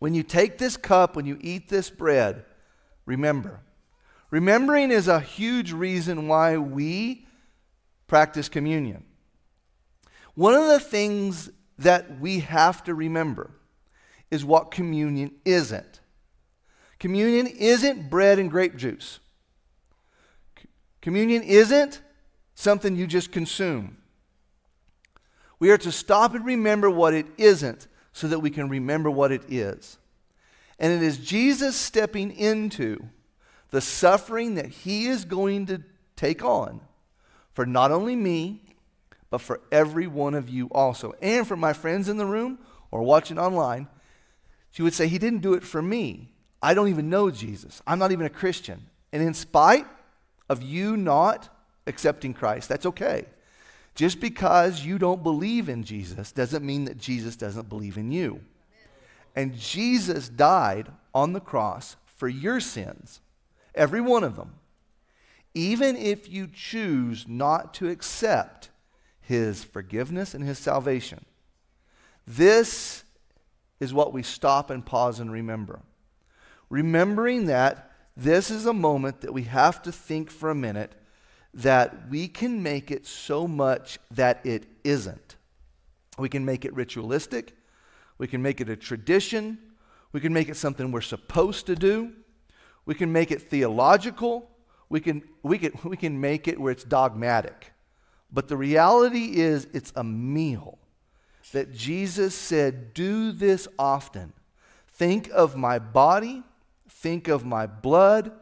When 0.00 0.12
you 0.12 0.22
take 0.22 0.58
this 0.58 0.76
cup, 0.76 1.16
when 1.16 1.24
you 1.24 1.38
eat 1.40 1.68
this 1.68 1.88
bread, 1.88 2.44
remember. 3.06 3.60
Remembering 4.30 4.90
is 4.90 5.08
a 5.08 5.20
huge 5.20 5.72
reason 5.72 6.28
why 6.28 6.58
we 6.58 7.26
practice 8.08 8.48
communion. 8.48 9.04
One 10.34 10.54
of 10.54 10.66
the 10.66 10.80
things 10.80 11.50
that 11.78 12.20
we 12.20 12.40
have 12.40 12.84
to 12.84 12.94
remember 12.94 13.52
is 14.30 14.44
what 14.44 14.70
communion 14.70 15.30
isn't. 15.44 16.00
Communion 16.98 17.46
isn't 17.46 18.10
bread 18.10 18.38
and 18.38 18.50
grape 18.50 18.76
juice. 18.76 19.20
Communion 21.00 21.42
isn't 21.42 22.00
something 22.54 22.96
you 22.96 23.06
just 23.06 23.30
consume. 23.30 23.96
We 25.60 25.70
are 25.70 25.78
to 25.78 25.92
stop 25.92 26.34
and 26.34 26.44
remember 26.44 26.90
what 26.90 27.14
it 27.14 27.26
isn't 27.36 27.86
so 28.12 28.28
that 28.28 28.40
we 28.40 28.50
can 28.50 28.68
remember 28.68 29.10
what 29.10 29.32
it 29.32 29.42
is. 29.48 29.98
And 30.78 30.92
it 30.92 31.02
is 31.02 31.18
Jesus 31.18 31.76
stepping 31.76 32.30
into 32.32 33.04
the 33.70 33.80
suffering 33.80 34.54
that 34.54 34.68
he 34.68 35.06
is 35.06 35.24
going 35.24 35.66
to 35.66 35.82
take 36.16 36.44
on 36.44 36.80
for 37.52 37.66
not 37.66 37.90
only 37.90 38.16
me, 38.16 38.62
but 39.30 39.40
for 39.40 39.60
every 39.70 40.06
one 40.06 40.34
of 40.34 40.48
you 40.48 40.66
also. 40.68 41.12
And 41.20 41.46
for 41.46 41.56
my 41.56 41.72
friends 41.72 42.08
in 42.08 42.16
the 42.16 42.26
room 42.26 42.58
or 42.90 43.02
watching 43.02 43.38
online, 43.38 43.88
she 44.70 44.82
would 44.82 44.94
say, 44.94 45.08
He 45.08 45.18
didn't 45.18 45.40
do 45.40 45.54
it 45.54 45.64
for 45.64 45.82
me. 45.82 46.32
I 46.62 46.74
don't 46.74 46.88
even 46.88 47.08
know 47.08 47.30
Jesus. 47.30 47.82
I'm 47.86 47.98
not 47.98 48.12
even 48.12 48.26
a 48.26 48.30
Christian. 48.30 48.86
And 49.12 49.22
in 49.22 49.34
spite 49.34 49.86
of 50.48 50.62
you 50.62 50.96
not 50.96 51.48
accepting 51.86 52.34
Christ, 52.34 52.68
that's 52.68 52.86
okay. 52.86 53.26
Just 53.94 54.20
because 54.20 54.84
you 54.84 54.98
don't 54.98 55.22
believe 55.22 55.68
in 55.68 55.82
Jesus 55.82 56.32
doesn't 56.32 56.64
mean 56.64 56.84
that 56.84 56.98
Jesus 56.98 57.36
doesn't 57.36 57.68
believe 57.68 57.96
in 57.96 58.10
you. 58.10 58.40
And 59.34 59.56
Jesus 59.56 60.28
died 60.28 60.88
on 61.14 61.32
the 61.32 61.40
cross 61.40 61.96
for 62.04 62.28
your 62.28 62.60
sins, 62.60 63.20
every 63.74 64.00
one 64.00 64.24
of 64.24 64.36
them. 64.36 64.54
Even 65.54 65.96
if 65.96 66.28
you 66.28 66.48
choose 66.52 67.26
not 67.28 67.74
to 67.74 67.88
accept 67.88 68.70
his 69.20 69.62
forgiveness 69.62 70.32
and 70.32 70.42
his 70.42 70.58
salvation. 70.58 71.24
This 72.26 73.04
is 73.78 73.92
what 73.92 74.12
we 74.12 74.22
stop 74.22 74.70
and 74.70 74.84
pause 74.84 75.20
and 75.20 75.30
remember 75.30 75.80
remembering 76.68 77.46
that 77.46 77.90
this 78.16 78.50
is 78.50 78.66
a 78.66 78.72
moment 78.72 79.20
that 79.20 79.32
we 79.32 79.44
have 79.44 79.80
to 79.82 79.92
think 79.92 80.30
for 80.30 80.50
a 80.50 80.54
minute 80.54 80.92
that 81.54 82.08
we 82.10 82.28
can 82.28 82.62
make 82.62 82.90
it 82.90 83.06
so 83.06 83.48
much 83.48 83.98
that 84.10 84.44
it 84.44 84.64
isn't. 84.84 85.36
We 86.18 86.28
can 86.28 86.44
make 86.44 86.64
it 86.64 86.74
ritualistic, 86.74 87.56
we 88.18 88.26
can 88.26 88.42
make 88.42 88.60
it 88.60 88.68
a 88.68 88.76
tradition, 88.76 89.58
we 90.12 90.20
can 90.20 90.32
make 90.32 90.48
it 90.48 90.56
something 90.56 90.90
we're 90.90 91.00
supposed 91.00 91.66
to 91.66 91.76
do, 91.76 92.12
we 92.86 92.94
can 92.94 93.12
make 93.12 93.30
it 93.30 93.42
theological, 93.42 94.50
we 94.88 95.00
can, 95.00 95.22
we 95.42 95.58
can, 95.58 95.72
we 95.84 95.96
can 95.96 96.20
make 96.20 96.48
it 96.48 96.60
where 96.60 96.72
it's 96.72 96.84
dogmatic. 96.84 97.72
But 98.32 98.48
the 98.48 98.56
reality 98.56 99.36
is, 99.36 99.66
it's 99.72 99.92
a 99.96 100.04
meal. 100.04 100.78
that 101.52 101.72
Jesus 101.72 102.34
said, 102.34 102.92
Do 102.92 103.32
this 103.32 103.68
often. 103.78 104.32
Think 104.88 105.30
of 105.32 105.56
my 105.56 105.78
body, 105.78 106.42
think 106.98 107.28
of 107.28 107.44
my 107.44 107.66
blood, 107.66 108.32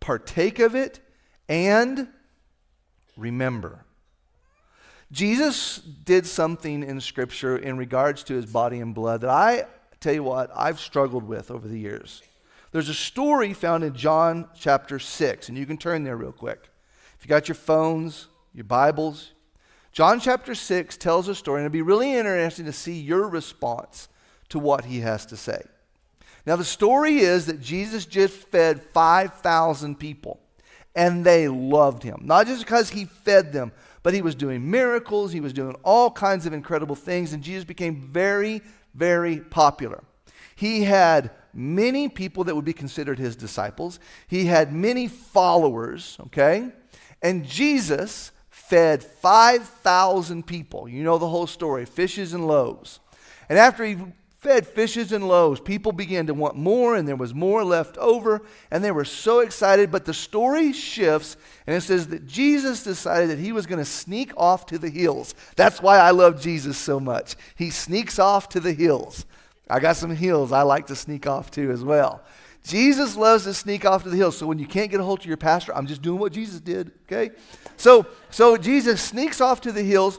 partake 0.00 0.58
of 0.58 0.74
it, 0.74 1.00
and 1.48 2.08
remember. 3.16 3.84
Jesus 5.12 5.78
did 5.78 6.26
something 6.26 6.82
in 6.82 7.00
Scripture 7.00 7.56
in 7.56 7.76
regards 7.76 8.22
to 8.24 8.34
his 8.34 8.46
body 8.46 8.80
and 8.80 8.94
blood 8.94 9.22
that 9.22 9.30
I 9.30 9.66
tell 10.00 10.14
you 10.14 10.22
what, 10.22 10.50
I've 10.56 10.80
struggled 10.80 11.24
with 11.24 11.50
over 11.50 11.68
the 11.68 11.78
years. 11.78 12.22
There's 12.72 12.88
a 12.88 12.94
story 12.94 13.52
found 13.52 13.84
in 13.84 13.94
John 13.94 14.48
chapter 14.58 14.98
6, 14.98 15.48
and 15.48 15.58
you 15.58 15.66
can 15.66 15.76
turn 15.76 16.04
there 16.04 16.16
real 16.16 16.32
quick. 16.32 16.70
If 17.18 17.24
you 17.24 17.28
got 17.28 17.48
your 17.48 17.56
phones, 17.56 18.28
your 18.54 18.64
Bibles, 18.64 19.32
John 19.92 20.20
chapter 20.20 20.54
6 20.54 20.96
tells 20.96 21.28
a 21.28 21.34
story, 21.34 21.60
and 21.60 21.64
it'd 21.64 21.72
be 21.72 21.82
really 21.82 22.14
interesting 22.14 22.64
to 22.66 22.72
see 22.72 22.98
your 22.98 23.28
response 23.28 24.08
to 24.48 24.58
what 24.58 24.84
he 24.84 25.00
has 25.00 25.26
to 25.26 25.36
say. 25.36 25.62
Now, 26.46 26.56
the 26.56 26.64
story 26.64 27.18
is 27.18 27.46
that 27.46 27.60
Jesus 27.60 28.06
just 28.06 28.34
fed 28.34 28.82
5,000 28.82 29.98
people, 29.98 30.40
and 30.94 31.24
they 31.24 31.48
loved 31.48 32.02
him. 32.02 32.20
Not 32.24 32.46
just 32.46 32.64
because 32.64 32.90
he 32.90 33.04
fed 33.04 33.52
them, 33.52 33.72
but 34.02 34.14
he 34.14 34.22
was 34.22 34.34
doing 34.34 34.70
miracles, 34.70 35.32
he 35.32 35.40
was 35.40 35.52
doing 35.52 35.76
all 35.82 36.10
kinds 36.10 36.46
of 36.46 36.52
incredible 36.52 36.96
things, 36.96 37.32
and 37.32 37.42
Jesus 37.42 37.64
became 37.64 38.08
very, 38.10 38.62
very 38.94 39.40
popular. 39.40 40.02
He 40.56 40.84
had 40.84 41.30
many 41.52 42.08
people 42.08 42.44
that 42.44 42.54
would 42.54 42.64
be 42.64 42.72
considered 42.72 43.18
his 43.18 43.36
disciples, 43.36 43.98
he 44.26 44.46
had 44.46 44.72
many 44.72 45.08
followers, 45.08 46.16
okay? 46.20 46.70
And 47.22 47.44
Jesus 47.44 48.32
fed 48.48 49.02
5,000 49.02 50.46
people. 50.46 50.88
You 50.88 51.02
know 51.02 51.18
the 51.18 51.28
whole 51.28 51.46
story 51.46 51.84
fishes 51.84 52.32
and 52.32 52.46
loaves. 52.46 53.00
And 53.48 53.58
after 53.58 53.84
he 53.84 53.96
fed 54.40 54.66
fishes 54.66 55.12
and 55.12 55.28
loaves, 55.28 55.60
people 55.60 55.92
began 55.92 56.26
to 56.26 56.34
want 56.34 56.56
more, 56.56 56.96
and 56.96 57.06
there 57.06 57.16
was 57.16 57.34
more 57.34 57.62
left 57.62 57.98
over, 57.98 58.40
and 58.70 58.82
they 58.82 58.90
were 58.90 59.04
so 59.04 59.40
excited. 59.40 59.92
But 59.92 60.06
the 60.06 60.14
story 60.14 60.72
shifts, 60.72 61.36
and 61.66 61.76
it 61.76 61.82
says 61.82 62.08
that 62.08 62.26
Jesus 62.26 62.82
decided 62.82 63.28
that 63.30 63.38
he 63.38 63.52
was 63.52 63.66
going 63.66 63.78
to 63.78 63.84
sneak 63.84 64.32
off 64.38 64.64
to 64.66 64.78
the 64.78 64.88
hills. 64.88 65.34
That's 65.56 65.82
why 65.82 65.98
I 65.98 66.10
love 66.10 66.40
Jesus 66.40 66.78
so 66.78 66.98
much. 66.98 67.36
He 67.54 67.70
sneaks 67.70 68.18
off 68.18 68.48
to 68.50 68.60
the 68.60 68.72
hills. 68.72 69.26
I 69.68 69.78
got 69.78 69.96
some 69.96 70.10
hills 70.10 70.52
I 70.52 70.62
like 70.62 70.86
to 70.86 70.96
sneak 70.96 71.26
off 71.26 71.50
to 71.52 71.70
as 71.70 71.84
well. 71.84 72.22
Jesus 72.64 73.16
loves 73.16 73.44
to 73.44 73.54
sneak 73.54 73.84
off 73.84 74.04
to 74.04 74.10
the 74.10 74.16
hills. 74.16 74.38
So 74.38 74.46
when 74.46 74.58
you 74.58 74.66
can't 74.66 74.90
get 74.90 75.00
a 75.00 75.04
hold 75.04 75.20
of 75.20 75.26
your 75.26 75.36
pastor, 75.36 75.76
I'm 75.76 75.86
just 75.86 76.02
doing 76.02 76.18
what 76.18 76.32
Jesus 76.32 76.60
did, 76.60 76.92
okay? 77.04 77.34
So, 77.76 78.06
so 78.30 78.56
Jesus 78.56 79.02
sneaks 79.02 79.40
off 79.40 79.60
to 79.62 79.72
the 79.72 79.82
hills 79.82 80.18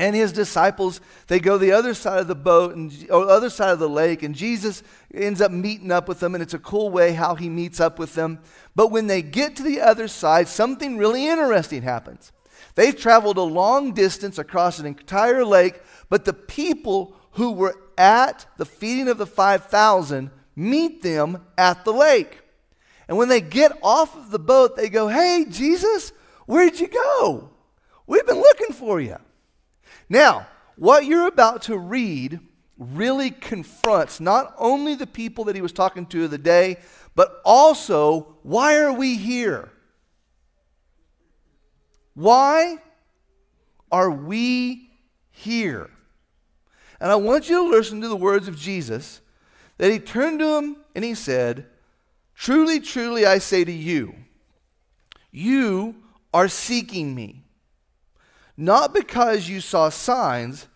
and 0.00 0.16
his 0.16 0.32
disciples 0.32 0.98
they 1.26 1.38
go 1.38 1.58
the 1.58 1.72
other 1.72 1.92
side 1.92 2.20
of 2.20 2.26
the 2.26 2.34
boat 2.34 2.74
and 2.74 3.06
or 3.10 3.28
other 3.28 3.50
side 3.50 3.70
of 3.70 3.78
the 3.78 3.88
lake 3.88 4.22
and 4.22 4.34
jesus 4.34 4.82
ends 5.12 5.42
up 5.42 5.52
meeting 5.52 5.92
up 5.92 6.08
with 6.08 6.20
them 6.20 6.34
and 6.34 6.42
it's 6.42 6.54
a 6.54 6.58
cool 6.58 6.88
way 6.88 7.12
how 7.12 7.34
he 7.34 7.48
meets 7.48 7.80
up 7.80 7.98
with 7.98 8.14
them. 8.14 8.38
But 8.74 8.90
when 8.90 9.08
they 9.08 9.22
get 9.22 9.56
to 9.56 9.62
the 9.62 9.80
other 9.80 10.08
side 10.08 10.48
something 10.48 10.96
really 10.96 11.26
interesting 11.26 11.82
happens. 11.82 12.32
They've 12.76 12.96
traveled 12.96 13.36
a 13.36 13.42
long 13.42 13.92
distance 13.92 14.38
across 14.38 14.78
an 14.78 14.86
entire 14.86 15.44
lake 15.44 15.82
but 16.08 16.24
the 16.24 16.32
people 16.32 17.14
who 17.32 17.52
were 17.52 17.76
at 17.98 18.46
the 18.56 18.64
feeding 18.64 19.08
of 19.08 19.18
the 19.18 19.26
5000 19.26 20.30
meet 20.56 21.02
them 21.02 21.44
at 21.58 21.84
the 21.84 21.92
lake. 21.92 22.40
And 23.06 23.18
when 23.18 23.28
they 23.28 23.40
get 23.40 23.72
off 23.82 24.16
of 24.16 24.30
the 24.30 24.38
boat 24.38 24.76
they 24.76 24.88
go 24.88 25.08
hey 25.08 25.44
jesus 25.46 26.12
where'd 26.46 26.80
you 26.80 26.88
go? 26.88 27.50
We've 28.06 28.26
been 28.26 28.40
looking 28.40 28.72
for 28.72 28.98
you 28.98 29.18
now, 30.10 30.48
what 30.76 31.06
you're 31.06 31.28
about 31.28 31.62
to 31.62 31.78
read 31.78 32.40
really 32.76 33.30
confronts 33.30 34.18
not 34.18 34.54
only 34.58 34.96
the 34.96 35.06
people 35.06 35.44
that 35.44 35.54
he 35.54 35.62
was 35.62 35.72
talking 35.72 36.04
to 36.06 36.26
the 36.26 36.36
day, 36.36 36.78
but 37.14 37.40
also 37.44 38.36
why 38.42 38.76
are 38.78 38.92
we 38.92 39.16
here? 39.16 39.70
Why 42.14 42.78
are 43.92 44.10
we 44.10 44.90
here? 45.30 45.90
And 47.00 47.12
I 47.12 47.14
want 47.14 47.48
you 47.48 47.64
to 47.64 47.70
listen 47.70 48.00
to 48.00 48.08
the 48.08 48.16
words 48.16 48.48
of 48.48 48.58
Jesus 48.58 49.20
that 49.78 49.92
he 49.92 49.98
turned 49.98 50.40
to 50.40 50.56
him 50.56 50.76
and 50.94 51.04
he 51.04 51.14
said, 51.14 51.66
Truly, 52.34 52.80
truly, 52.80 53.26
I 53.26 53.38
say 53.38 53.64
to 53.64 53.72
you, 53.72 54.14
you 55.30 55.94
are 56.32 56.48
seeking 56.48 57.14
me 57.14 57.42
not 58.60 58.92
because 58.92 59.48
you 59.48 59.60
saw 59.62 59.88
signs, 59.88 60.68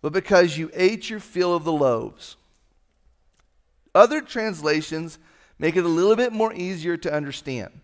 but 0.00 0.12
because 0.12 0.56
you 0.56 0.70
ate 0.72 1.10
your 1.10 1.18
fill 1.18 1.52
of 1.52 1.64
the 1.64 1.72
loaves. 1.72 2.36
Other 3.92 4.20
translations 4.20 5.18
make 5.58 5.74
it 5.74 5.84
a 5.84 5.88
little 5.88 6.14
bit 6.14 6.32
more 6.32 6.52
easier 6.54 6.96
to 6.98 7.12
understand. 7.12 7.80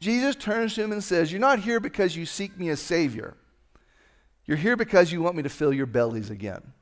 Jesus 0.00 0.36
turns 0.36 0.74
to 0.74 0.82
him 0.82 0.92
and 0.92 1.02
says, 1.02 1.32
You're 1.32 1.40
not 1.40 1.60
here 1.60 1.80
because 1.80 2.14
you 2.14 2.26
seek 2.26 2.58
me 2.58 2.68
as 2.68 2.78
Savior. 2.78 3.38
You're 4.44 4.58
here 4.58 4.76
because 4.76 5.10
you 5.10 5.22
want 5.22 5.36
me 5.36 5.42
to 5.44 5.48
fill 5.48 5.72
your 5.72 5.86
bellies 5.86 6.28
again. 6.28 6.74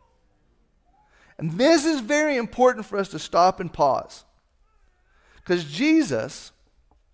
And 1.39 1.53
this 1.53 1.85
is 1.85 2.01
very 2.01 2.37
important 2.37 2.85
for 2.85 2.99
us 2.99 3.11
to 3.11 3.19
stop 3.21 3.61
and 3.61 3.73
pause. 3.73 4.25
Because 5.37 5.65
Jesus 5.65 6.51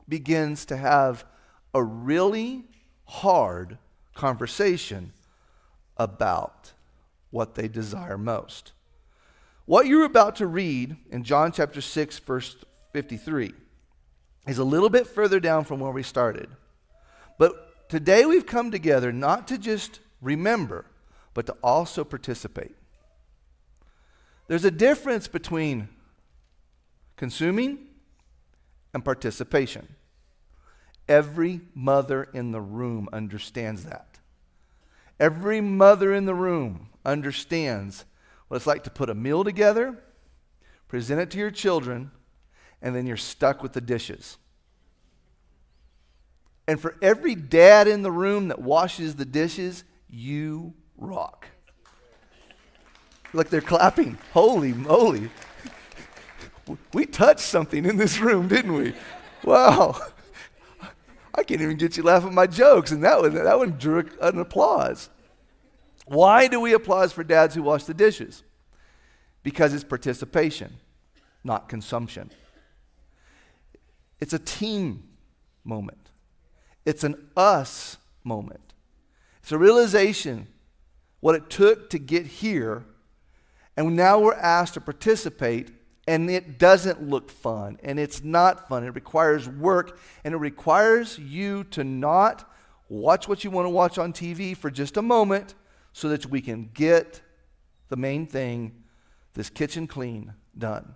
begins 0.09 0.65
to 0.67 0.77
have 0.79 1.27
a 1.75 1.83
really 1.83 2.65
hard 3.07 3.79
conversation 4.15 5.13
about 5.97 6.73
what 7.31 7.55
they 7.55 7.69
desire 7.69 8.19
most. 8.19 8.73
What 9.65 9.87
you're 9.87 10.05
about 10.05 10.37
to 10.37 10.47
read 10.47 10.97
in 11.11 11.25
John 11.25 11.51
chapter 11.53 11.81
6, 11.81 12.19
verse 12.21 12.57
53, 12.93 13.53
is 14.47 14.59
a 14.59 14.65
little 14.65 14.91
bit 14.91 15.07
further 15.07 15.41
down 15.41 15.65
from 15.65 15.81
where 15.81 15.91
we 15.91 16.03
started. 16.03 16.49
But 17.39 17.89
today 17.89 18.25
we've 18.27 18.47
come 18.47 18.71
together 18.71 19.13
not 19.13 19.49
to 19.49 19.59
just 19.59 20.01
remember, 20.21 20.87
but 21.35 21.47
to 21.47 21.57
also 21.63 22.05
participate. 22.05 22.77
There's 24.47 24.65
a 24.65 24.71
difference 24.71 25.27
between 25.27 25.89
consuming 27.17 27.79
and 28.95 29.05
participation. 29.05 29.96
Every 31.09 31.61
mother 31.75 32.25
in 32.33 32.53
the 32.53 32.61
room 32.61 33.09
understands 33.13 33.85
that. 33.85 34.19
Every 35.19 35.61
mother 35.61 36.13
in 36.13 36.27
the 36.27 36.35
room 36.35 36.89
understands 37.05 38.05
what 38.49 38.57
it's 38.57 38.67
like 38.67 38.85
to 38.85 38.91
put 38.91 39.09
a 39.09 39.15
meal 39.15 39.45
together, 39.45 39.99
present 40.89 41.21
it 41.21 41.31
to 41.31 41.39
your 41.39 41.51
children, 41.51 42.11
and 42.83 42.95
then 42.95 43.07
you're 43.07 43.17
stuck 43.17 43.63
with 43.63 43.73
the 43.73 43.81
dishes. 43.81 44.37
And 46.69 46.81
for 46.81 46.97
every 47.01 47.35
dad 47.35 47.87
in 47.87 48.03
the 48.03 48.11
room 48.11 48.49
that 48.49 48.61
washes 48.61 49.15
the 49.15 49.25
dishes, 49.25 49.85
you 50.11 50.75
rock. 50.97 51.47
Look, 53.33 53.51
they're 53.51 53.61
clapping. 53.61 54.19
Holy 54.33 54.73
moly. 54.73 55.31
We 56.93 57.07
touched 57.07 57.43
something 57.43 57.85
in 57.85 57.97
this 57.97 58.19
room, 58.19 58.49
didn't 58.49 58.73
we? 58.73 58.93
Wow. 59.45 60.01
I 61.37 61.43
can't 61.43 61.61
even 61.61 61.77
get 61.77 61.97
you 61.97 62.03
laughing 62.03 62.29
at 62.29 62.35
my 62.35 62.47
jokes. 62.47 62.91
And 62.93 63.05
that 63.05 63.21
one, 63.21 63.35
that 63.35 63.59
one 63.59 63.73
drew 63.73 64.09
an 64.21 64.39
applause. 64.39 65.11
Why 66.07 66.47
do 66.49 66.61
we 66.61 66.73
applause 66.73 67.13
for 67.13 67.25
dads 67.25 67.55
who 67.55 67.63
wash 67.63 67.85
the 67.85 67.95
dishes? 67.95 68.43
Because 69.43 69.75
it's 69.75 69.85
participation, 69.85 70.73
not 71.45 71.69
consumption. 71.69 72.31
It's 74.21 74.33
a 74.33 74.39
team 74.39 75.05
moment, 75.65 76.11
it's 76.85 77.05
an 77.05 77.29
us 77.37 77.99
moment. 78.25 78.61
It's 79.43 79.53
a 79.53 79.59
realization 79.59 80.49
what 81.21 81.35
it 81.35 81.51
took 81.51 81.91
to 81.91 81.99
get 81.99 82.27
here, 82.27 82.85
and 83.77 83.95
now 83.95 84.19
we're 84.19 84.35
asked 84.35 84.75
to 84.75 84.81
participate 84.81 85.71
and 86.07 86.31
it 86.31 86.59
doesn't 86.59 87.03
look 87.03 87.31
fun 87.31 87.79
and 87.83 87.99
it's 87.99 88.23
not 88.23 88.69
fun. 88.69 88.85
It 88.85 88.95
requires 88.95 89.49
work 89.49 89.99
and 90.25 90.35
it 90.35 90.39
requires 90.39 91.19
you 91.19 91.65
to 91.65 91.83
not 91.83 92.51
watch 92.89 93.27
what 93.27 93.43
you 93.43 93.51
want 93.51 93.67
to 93.67 93.71
watch 93.71 93.99
on 93.99 94.13
TV 94.13 94.57
for 94.57 94.71
just 94.71 94.97
a 94.97 95.03
moment 95.03 95.55
so 95.93 96.09
that 96.09 96.27
we 96.27 96.41
can 96.41 96.71
get 96.75 97.21
the 97.89 97.97
main 97.97 98.27
thing, 98.27 98.85
this 99.35 99.51
kitchen 99.51 99.87
clean, 99.87 100.35
done. 100.57 100.95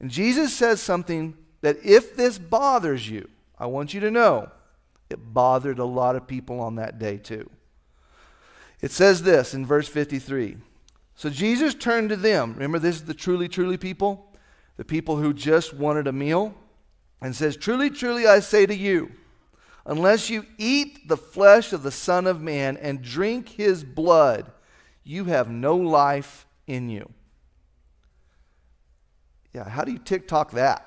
And 0.00 0.10
Jesus 0.10 0.52
says 0.54 0.82
something 0.82 1.36
that 1.62 1.78
if 1.82 2.16
this 2.16 2.38
bothers 2.38 3.08
you, 3.08 3.28
I 3.58 3.66
want 3.66 3.94
you 3.94 4.00
to 4.00 4.10
know 4.10 4.50
it 5.08 5.32
bothered 5.32 5.78
a 5.78 5.84
lot 5.84 6.16
of 6.16 6.26
people 6.26 6.60
on 6.60 6.74
that 6.76 6.98
day 6.98 7.16
too. 7.16 7.48
It 8.80 8.90
says 8.90 9.22
this 9.22 9.54
in 9.54 9.64
verse 9.64 9.88
53 9.88 10.56
so 11.16 11.30
Jesus 11.30 11.74
turned 11.74 12.10
to 12.10 12.16
them. 12.16 12.52
Remember, 12.52 12.78
this 12.78 12.96
is 12.96 13.04
the 13.04 13.14
truly, 13.14 13.48
truly 13.48 13.78
people, 13.78 14.32
the 14.76 14.84
people 14.84 15.16
who 15.16 15.32
just 15.32 15.72
wanted 15.72 16.06
a 16.06 16.12
meal, 16.12 16.54
and 17.22 17.34
says, 17.34 17.56
Truly, 17.56 17.88
truly, 17.88 18.26
I 18.26 18.40
say 18.40 18.66
to 18.66 18.74
you, 18.74 19.10
unless 19.86 20.28
you 20.28 20.44
eat 20.58 21.08
the 21.08 21.16
flesh 21.16 21.72
of 21.72 21.82
the 21.82 21.90
Son 21.90 22.26
of 22.26 22.42
Man 22.42 22.76
and 22.76 23.00
drink 23.00 23.48
his 23.48 23.82
blood, 23.82 24.52
you 25.04 25.24
have 25.24 25.48
no 25.48 25.74
life 25.74 26.46
in 26.66 26.90
you. 26.90 27.10
Yeah, 29.54 29.66
how 29.66 29.84
do 29.84 29.92
you 29.92 29.98
TikTok 29.98 30.50
that? 30.52 30.82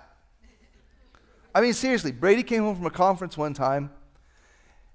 I 1.55 1.61
mean, 1.61 1.73
seriously, 1.73 2.11
Brady 2.11 2.43
came 2.43 2.61
home 2.61 2.75
from 2.75 2.85
a 2.85 2.91
conference 2.91 3.35
one 3.35 3.55
time, 3.55 3.89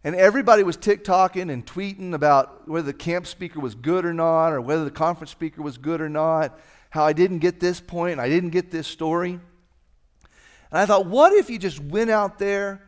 and 0.04 0.14
everybody 0.14 0.62
was 0.62 0.76
TikToking 0.76 1.50
and 1.50 1.64
tweeting 1.66 2.12
about 2.12 2.68
whether 2.68 2.86
the 2.86 2.92
camp 2.92 3.26
speaker 3.26 3.58
was 3.58 3.74
good 3.74 4.04
or 4.04 4.12
not, 4.12 4.52
or 4.52 4.60
whether 4.60 4.84
the 4.84 4.90
conference 4.90 5.30
speaker 5.30 5.62
was 5.62 5.78
good 5.78 6.02
or 6.02 6.10
not, 6.10 6.58
how 6.90 7.04
I 7.04 7.14
didn't 7.14 7.38
get 7.38 7.58
this 7.58 7.80
point, 7.80 8.20
I 8.20 8.28
didn't 8.28 8.50
get 8.50 8.70
this 8.70 8.86
story. 8.86 9.32
And 9.32 10.80
I 10.80 10.84
thought, 10.84 11.06
what 11.06 11.32
if 11.32 11.48
you 11.48 11.58
just 11.58 11.80
went 11.80 12.10
out 12.10 12.38
there 12.38 12.82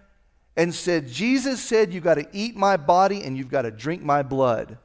and 0.56 0.74
said, 0.74 1.08
Jesus 1.08 1.60
said, 1.60 1.92
You've 1.92 2.04
got 2.04 2.14
to 2.14 2.26
eat 2.32 2.54
my 2.54 2.76
body 2.76 3.22
and 3.22 3.36
you've 3.36 3.50
got 3.50 3.62
to 3.62 3.70
drink 3.70 4.02
my 4.02 4.22
blood, 4.22 4.78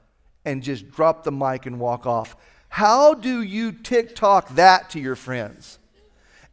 and 0.45 0.63
just 0.63 0.89
drop 0.89 1.23
the 1.23 1.31
mic 1.31 1.65
and 1.65 1.79
walk 1.79 2.05
off? 2.05 2.35
How 2.69 3.13
do 3.13 3.41
you 3.41 3.73
TikTok 3.73 4.55
that 4.55 4.89
to 4.91 4.99
your 4.99 5.17
friends? 5.17 5.79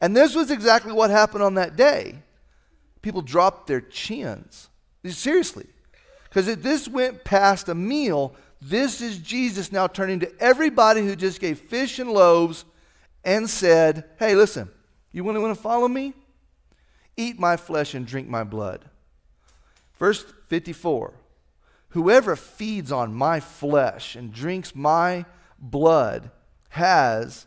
And 0.00 0.16
this 0.16 0.34
was 0.34 0.50
exactly 0.50 0.92
what 0.92 1.10
happened 1.10 1.44
on 1.44 1.54
that 1.54 1.76
day. 1.76 2.16
People 3.02 3.22
dropped 3.22 3.68
their 3.68 3.80
chins. 3.80 4.68
Seriously. 5.06 5.66
Because 6.24 6.48
if 6.48 6.62
this 6.62 6.88
went 6.88 7.24
past 7.24 7.68
a 7.68 7.74
meal. 7.74 8.34
This 8.60 9.00
is 9.00 9.18
Jesus 9.18 9.70
now 9.70 9.86
turning 9.86 10.20
to 10.20 10.32
everybody 10.40 11.02
who 11.02 11.14
just 11.14 11.40
gave 11.40 11.58
fish 11.58 11.98
and 11.98 12.10
loaves 12.10 12.64
and 13.24 13.48
said, 13.48 14.04
Hey, 14.18 14.34
listen, 14.34 14.68
you 15.12 15.22
want 15.24 15.36
to, 15.36 15.40
want 15.40 15.54
to 15.54 15.62
follow 15.62 15.88
me? 15.88 16.12
Eat 17.16 17.38
my 17.38 17.56
flesh 17.56 17.94
and 17.94 18.06
drink 18.06 18.28
my 18.28 18.44
blood. 18.44 18.84
Verse 19.98 20.24
54 20.48 21.14
Whoever 21.90 22.36
feeds 22.36 22.92
on 22.92 23.14
my 23.14 23.40
flesh 23.40 24.14
and 24.16 24.32
drinks 24.32 24.74
my 24.74 25.24
blood 25.58 26.30
has 26.70 27.46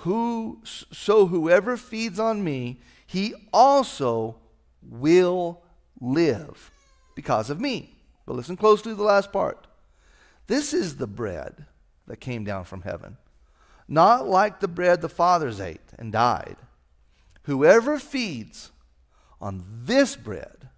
who, 0.00 0.60
so 0.64 1.26
whoever 1.26 1.76
feeds 1.76 2.18
on 2.18 2.42
me, 2.42 2.80
he 3.06 3.34
also 3.52 4.36
will 4.82 5.62
live 6.00 6.70
because 7.14 7.50
of 7.50 7.60
me. 7.60 7.94
But 8.24 8.36
listen 8.36 8.56
closely 8.56 8.92
to 8.92 8.96
the 8.96 9.02
last 9.02 9.32
part. 9.32 9.66
This 10.46 10.72
is 10.72 10.96
the 10.96 11.06
bread 11.06 11.66
that 12.06 12.16
came 12.18 12.44
down 12.44 12.64
from 12.64 12.82
heaven, 12.82 13.18
not 13.88 14.26
like 14.26 14.60
the 14.60 14.68
bread 14.68 15.02
the 15.02 15.08
fathers 15.08 15.60
ate 15.60 15.92
and 15.98 16.12
died. 16.12 16.56
Whoever 17.42 17.98
feeds 17.98 18.70
on 19.40 19.64
this 19.84 20.16
bread 20.16 20.68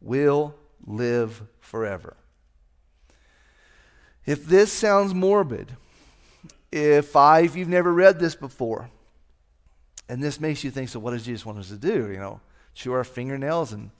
will 0.00 0.54
live 0.84 1.42
forever. 1.60 2.16
If 4.24 4.46
this 4.46 4.72
sounds 4.72 5.14
morbid, 5.14 5.76
if 6.72 7.14
I, 7.14 7.40
if 7.40 7.54
you've 7.54 7.68
never 7.68 7.92
read 7.92 8.18
this 8.18 8.34
before, 8.34 8.90
and 10.08 10.22
this 10.22 10.40
makes 10.40 10.64
you 10.64 10.70
think, 10.70 10.88
so 10.88 10.98
what 10.98 11.12
does 11.12 11.24
Jesus 11.24 11.46
want 11.46 11.58
us 11.58 11.68
to 11.68 11.76
do? 11.76 12.10
You 12.10 12.18
know, 12.18 12.40
chew 12.74 12.92
our 12.92 13.04
fingernails 13.04 13.72
and 13.72 13.90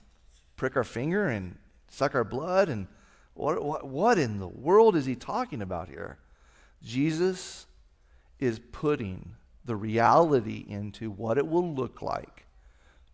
prick 0.57 0.75
our 0.75 0.83
finger 0.83 1.27
and 1.27 1.57
suck 1.89 2.15
our 2.15 2.23
blood? 2.23 2.69
And 2.69 2.87
what, 3.35 3.63
what, 3.63 3.87
what 3.87 4.17
in 4.17 4.39
the 4.39 4.47
world 4.47 4.95
is 4.95 5.05
he 5.05 5.15
talking 5.15 5.61
about 5.61 5.87
here? 5.87 6.17
Jesus 6.83 7.67
is 8.39 8.59
putting 8.71 9.35
the 9.63 9.75
reality 9.75 10.65
into 10.67 11.09
what 11.09 11.37
it 11.37 11.47
will 11.47 11.73
look 11.73 12.01
like 12.01 12.45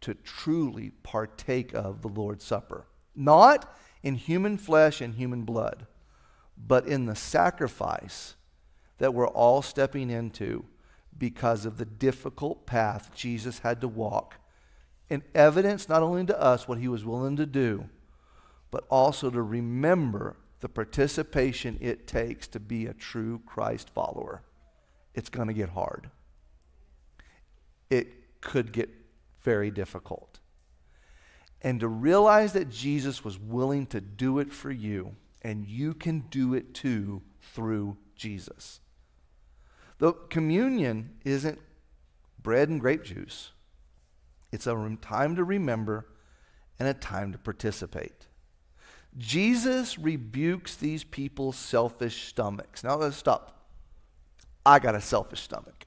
to 0.01 0.13
truly 0.13 0.91
partake 1.03 1.73
of 1.73 2.01
the 2.01 2.07
Lord's 2.07 2.45
Supper. 2.45 2.85
Not 3.15 3.77
in 4.01 4.15
human 4.15 4.57
flesh 4.57 5.01
and 5.01 5.15
human 5.15 5.43
blood, 5.43 5.85
but 6.57 6.87
in 6.87 7.05
the 7.05 7.15
sacrifice 7.15 8.35
that 8.99 9.13
we're 9.13 9.27
all 9.27 9.61
stepping 9.61 10.09
into 10.09 10.65
because 11.17 11.65
of 11.65 11.77
the 11.77 11.85
difficult 11.85 12.65
path 12.65 13.11
Jesus 13.13 13.59
had 13.59 13.81
to 13.81 13.87
walk. 13.87 14.35
And 15.09 15.23
evidence 15.33 15.89
not 15.89 16.03
only 16.03 16.25
to 16.25 16.39
us 16.39 16.67
what 16.67 16.77
he 16.77 16.87
was 16.87 17.03
willing 17.03 17.35
to 17.37 17.45
do, 17.45 17.89
but 18.71 18.85
also 18.89 19.29
to 19.29 19.41
remember 19.41 20.37
the 20.59 20.69
participation 20.69 21.77
it 21.81 22.07
takes 22.07 22.47
to 22.49 22.59
be 22.59 22.85
a 22.85 22.93
true 22.93 23.41
Christ 23.45 23.89
follower. 23.89 24.43
It's 25.15 25.29
going 25.29 25.47
to 25.47 25.53
get 25.53 25.69
hard. 25.69 26.09
It 27.89 28.41
could 28.41 28.71
get 28.71 28.89
very 29.41 29.71
difficult. 29.71 30.39
And 31.61 31.79
to 31.79 31.87
realize 31.87 32.53
that 32.53 32.69
Jesus 32.69 33.23
was 33.23 33.39
willing 33.39 33.85
to 33.87 33.99
do 33.99 34.39
it 34.39 34.53
for 34.53 34.71
you, 34.71 35.15
and 35.41 35.65
you 35.65 35.93
can 35.93 36.21
do 36.29 36.53
it 36.53 36.73
too 36.73 37.21
through 37.41 37.97
Jesus. 38.15 38.79
The 39.99 40.13
communion 40.13 41.11
isn't 41.23 41.59
bread 42.41 42.69
and 42.69 42.79
grape 42.79 43.03
juice. 43.03 43.51
It's 44.51 44.65
a 44.65 44.97
time 45.01 45.35
to 45.35 45.43
remember 45.43 46.07
and 46.79 46.87
a 46.87 46.93
time 46.93 47.31
to 47.33 47.37
participate. 47.37 48.25
Jesus 49.17 49.99
rebukes 49.99 50.75
these 50.75 51.03
people's 51.03 51.57
selfish 51.57 52.27
stomachs. 52.27 52.83
Now 52.83 52.95
let's 52.95 53.17
stop. 53.17 53.67
I 54.65 54.79
got 54.79 54.95
a 54.95 55.01
selfish 55.01 55.41
stomach. 55.41 55.85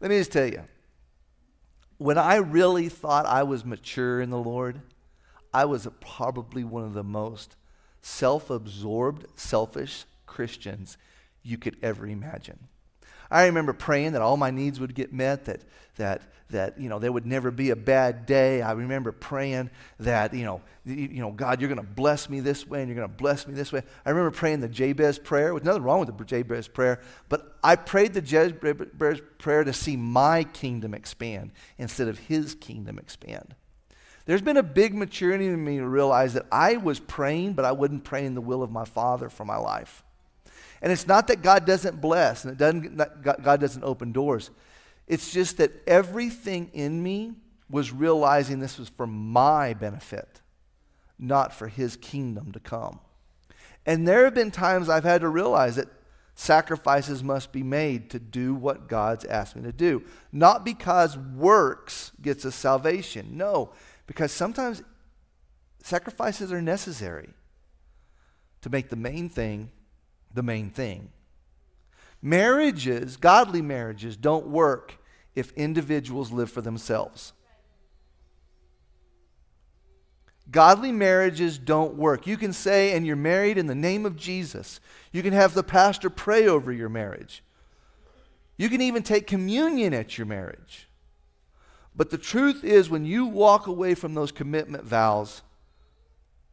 Let 0.00 0.10
me 0.10 0.18
just 0.18 0.32
tell 0.32 0.46
you, 0.46 0.64
when 1.96 2.18
I 2.18 2.36
really 2.36 2.88
thought 2.88 3.24
I 3.24 3.44
was 3.44 3.64
mature 3.64 4.20
in 4.20 4.30
the 4.30 4.38
Lord, 4.38 4.82
I 5.52 5.64
was 5.64 5.88
probably 6.00 6.64
one 6.64 6.84
of 6.84 6.92
the 6.92 7.04
most 7.04 7.56
self 8.02 8.50
absorbed, 8.50 9.26
selfish 9.36 10.04
Christians 10.26 10.98
you 11.44 11.58
could 11.58 11.76
ever 11.82 12.06
imagine. 12.06 12.58
I 13.30 13.46
remember 13.46 13.72
praying 13.72 14.12
that 14.12 14.22
all 14.22 14.36
my 14.36 14.50
needs 14.50 14.80
would 14.80 14.94
get 14.94 15.12
met, 15.12 15.46
that, 15.46 15.62
that, 15.96 16.22
that 16.50 16.78
you 16.78 16.88
know, 16.88 16.98
there 16.98 17.10
would 17.10 17.26
never 17.26 17.50
be 17.50 17.70
a 17.70 17.76
bad 17.76 18.26
day. 18.26 18.62
I 18.62 18.72
remember 18.72 19.12
praying 19.12 19.70
that, 20.00 20.34
you 20.34 20.44
know, 20.44 20.60
you 20.84 21.20
know 21.20 21.32
God, 21.32 21.60
you're 21.60 21.68
going 21.68 21.80
to 21.80 21.86
bless 21.86 22.28
me 22.28 22.40
this 22.40 22.66
way 22.66 22.80
and 22.80 22.88
you're 22.88 22.96
going 22.96 23.08
to 23.08 23.16
bless 23.16 23.46
me 23.46 23.54
this 23.54 23.72
way. 23.72 23.82
I 24.04 24.10
remember 24.10 24.30
praying 24.30 24.60
the 24.60 24.68
Jabez 24.68 25.18
prayer. 25.18 25.50
There's 25.50 25.64
nothing 25.64 25.82
wrong 25.82 26.00
with 26.00 26.16
the 26.16 26.24
Jabez 26.24 26.68
prayer, 26.68 27.00
but 27.28 27.56
I 27.62 27.76
prayed 27.76 28.14
the 28.14 28.22
Jabez 28.22 29.20
prayer 29.38 29.64
to 29.64 29.72
see 29.72 29.96
my 29.96 30.44
kingdom 30.44 30.94
expand 30.94 31.52
instead 31.78 32.08
of 32.08 32.18
his 32.18 32.54
kingdom 32.54 32.98
expand. 32.98 33.54
There's 34.26 34.42
been 34.42 34.56
a 34.56 34.62
big 34.62 34.94
maturity 34.94 35.46
in 35.46 35.62
me 35.62 35.78
to 35.78 35.86
realize 35.86 36.32
that 36.34 36.46
I 36.50 36.76
was 36.76 36.98
praying, 36.98 37.54
but 37.54 37.64
I 37.64 37.72
wasn't 37.72 38.04
praying 38.04 38.34
the 38.34 38.40
will 38.40 38.62
of 38.62 38.70
my 38.70 38.84
Father 38.84 39.28
for 39.28 39.44
my 39.44 39.56
life. 39.56 40.02
And 40.84 40.92
it's 40.92 41.06
not 41.06 41.28
that 41.28 41.40
God 41.40 41.64
doesn't 41.64 42.02
bless 42.02 42.44
and 42.44 42.58
doesn't, 42.58 42.98
God 43.22 43.58
doesn't 43.58 43.82
open 43.82 44.12
doors. 44.12 44.50
It's 45.06 45.32
just 45.32 45.56
that 45.56 45.72
everything 45.86 46.70
in 46.74 47.02
me 47.02 47.32
was 47.70 47.90
realizing 47.90 48.60
this 48.60 48.78
was 48.78 48.90
for 48.90 49.06
my 49.06 49.72
benefit, 49.72 50.42
not 51.18 51.54
for 51.54 51.68
his 51.68 51.96
kingdom 51.96 52.52
to 52.52 52.60
come. 52.60 53.00
And 53.86 54.06
there 54.06 54.24
have 54.24 54.34
been 54.34 54.50
times 54.50 54.90
I've 54.90 55.04
had 55.04 55.22
to 55.22 55.28
realize 55.30 55.76
that 55.76 55.88
sacrifices 56.34 57.24
must 57.24 57.50
be 57.50 57.62
made 57.62 58.10
to 58.10 58.18
do 58.18 58.54
what 58.54 58.86
God's 58.86 59.24
asked 59.24 59.56
me 59.56 59.62
to 59.62 59.72
do. 59.72 60.04
Not 60.32 60.66
because 60.66 61.16
works 61.16 62.12
gets 62.20 62.44
us 62.44 62.54
salvation. 62.54 63.38
No, 63.38 63.72
because 64.06 64.32
sometimes 64.32 64.82
sacrifices 65.82 66.52
are 66.52 66.60
necessary 66.60 67.30
to 68.60 68.68
make 68.68 68.90
the 68.90 68.96
main 68.96 69.30
thing 69.30 69.70
the 70.34 70.42
main 70.42 70.70
thing. 70.70 71.10
Marriages, 72.20 73.16
godly 73.16 73.62
marriages, 73.62 74.16
don't 74.16 74.48
work 74.48 74.98
if 75.34 75.52
individuals 75.52 76.32
live 76.32 76.50
for 76.50 76.60
themselves. 76.60 77.32
Godly 80.50 80.92
marriages 80.92 81.58
don't 81.58 81.94
work. 81.94 82.26
You 82.26 82.36
can 82.36 82.52
say, 82.52 82.94
and 82.94 83.06
you're 83.06 83.16
married 83.16 83.56
in 83.56 83.66
the 83.66 83.74
name 83.74 84.04
of 84.04 84.16
Jesus. 84.16 84.78
You 85.10 85.22
can 85.22 85.32
have 85.32 85.54
the 85.54 85.62
pastor 85.62 86.10
pray 86.10 86.46
over 86.46 86.70
your 86.70 86.88
marriage. 86.88 87.42
You 88.56 88.68
can 88.68 88.80
even 88.80 89.02
take 89.02 89.26
communion 89.26 89.94
at 89.94 90.18
your 90.18 90.26
marriage. 90.26 90.88
But 91.96 92.10
the 92.10 92.18
truth 92.18 92.62
is, 92.62 92.90
when 92.90 93.04
you 93.04 93.26
walk 93.26 93.66
away 93.66 93.94
from 93.94 94.14
those 94.14 94.32
commitment 94.32 94.84
vows, 94.84 95.42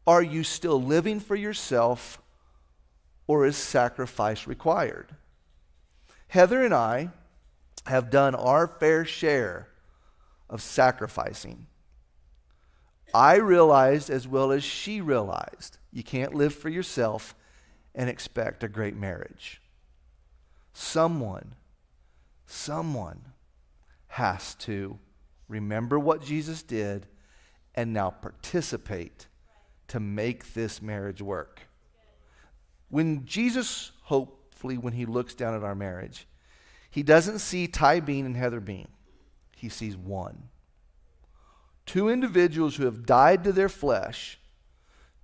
are 0.06 0.22
you 0.22 0.42
still 0.42 0.82
living 0.82 1.20
for 1.20 1.36
yourself 1.36 2.21
or 3.26 3.46
is 3.46 3.56
sacrifice 3.56 4.46
required? 4.46 5.14
Heather 6.28 6.64
and 6.64 6.74
I 6.74 7.10
have 7.86 8.10
done 8.10 8.34
our 8.34 8.66
fair 8.66 9.04
share 9.04 9.68
of 10.48 10.62
sacrificing. 10.62 11.66
I 13.14 13.36
realized 13.36 14.08
as 14.08 14.26
well 14.26 14.52
as 14.52 14.64
she 14.64 15.00
realized 15.00 15.78
you 15.92 16.02
can't 16.02 16.34
live 16.34 16.54
for 16.54 16.68
yourself 16.68 17.34
and 17.94 18.08
expect 18.08 18.64
a 18.64 18.68
great 18.68 18.96
marriage. 18.96 19.60
Someone, 20.72 21.54
someone 22.46 23.20
has 24.08 24.54
to 24.56 24.98
remember 25.48 25.98
what 25.98 26.24
Jesus 26.24 26.62
did 26.62 27.06
and 27.74 27.92
now 27.92 28.10
participate 28.10 29.26
to 29.88 30.00
make 30.00 30.54
this 30.54 30.80
marriage 30.80 31.20
work. 31.20 31.60
When 32.92 33.24
Jesus, 33.24 33.90
hopefully, 34.02 34.76
when 34.76 34.92
he 34.92 35.06
looks 35.06 35.34
down 35.34 35.54
at 35.54 35.64
our 35.64 35.74
marriage, 35.74 36.28
he 36.90 37.02
doesn't 37.02 37.38
see 37.38 37.66
Ty 37.66 38.00
Bean 38.00 38.26
and 38.26 38.36
Heather 38.36 38.60
Bean. 38.60 38.88
He 39.56 39.70
sees 39.70 39.96
one. 39.96 40.50
Two 41.86 42.10
individuals 42.10 42.76
who 42.76 42.84
have 42.84 43.06
died 43.06 43.44
to 43.44 43.52
their 43.52 43.70
flesh 43.70 44.38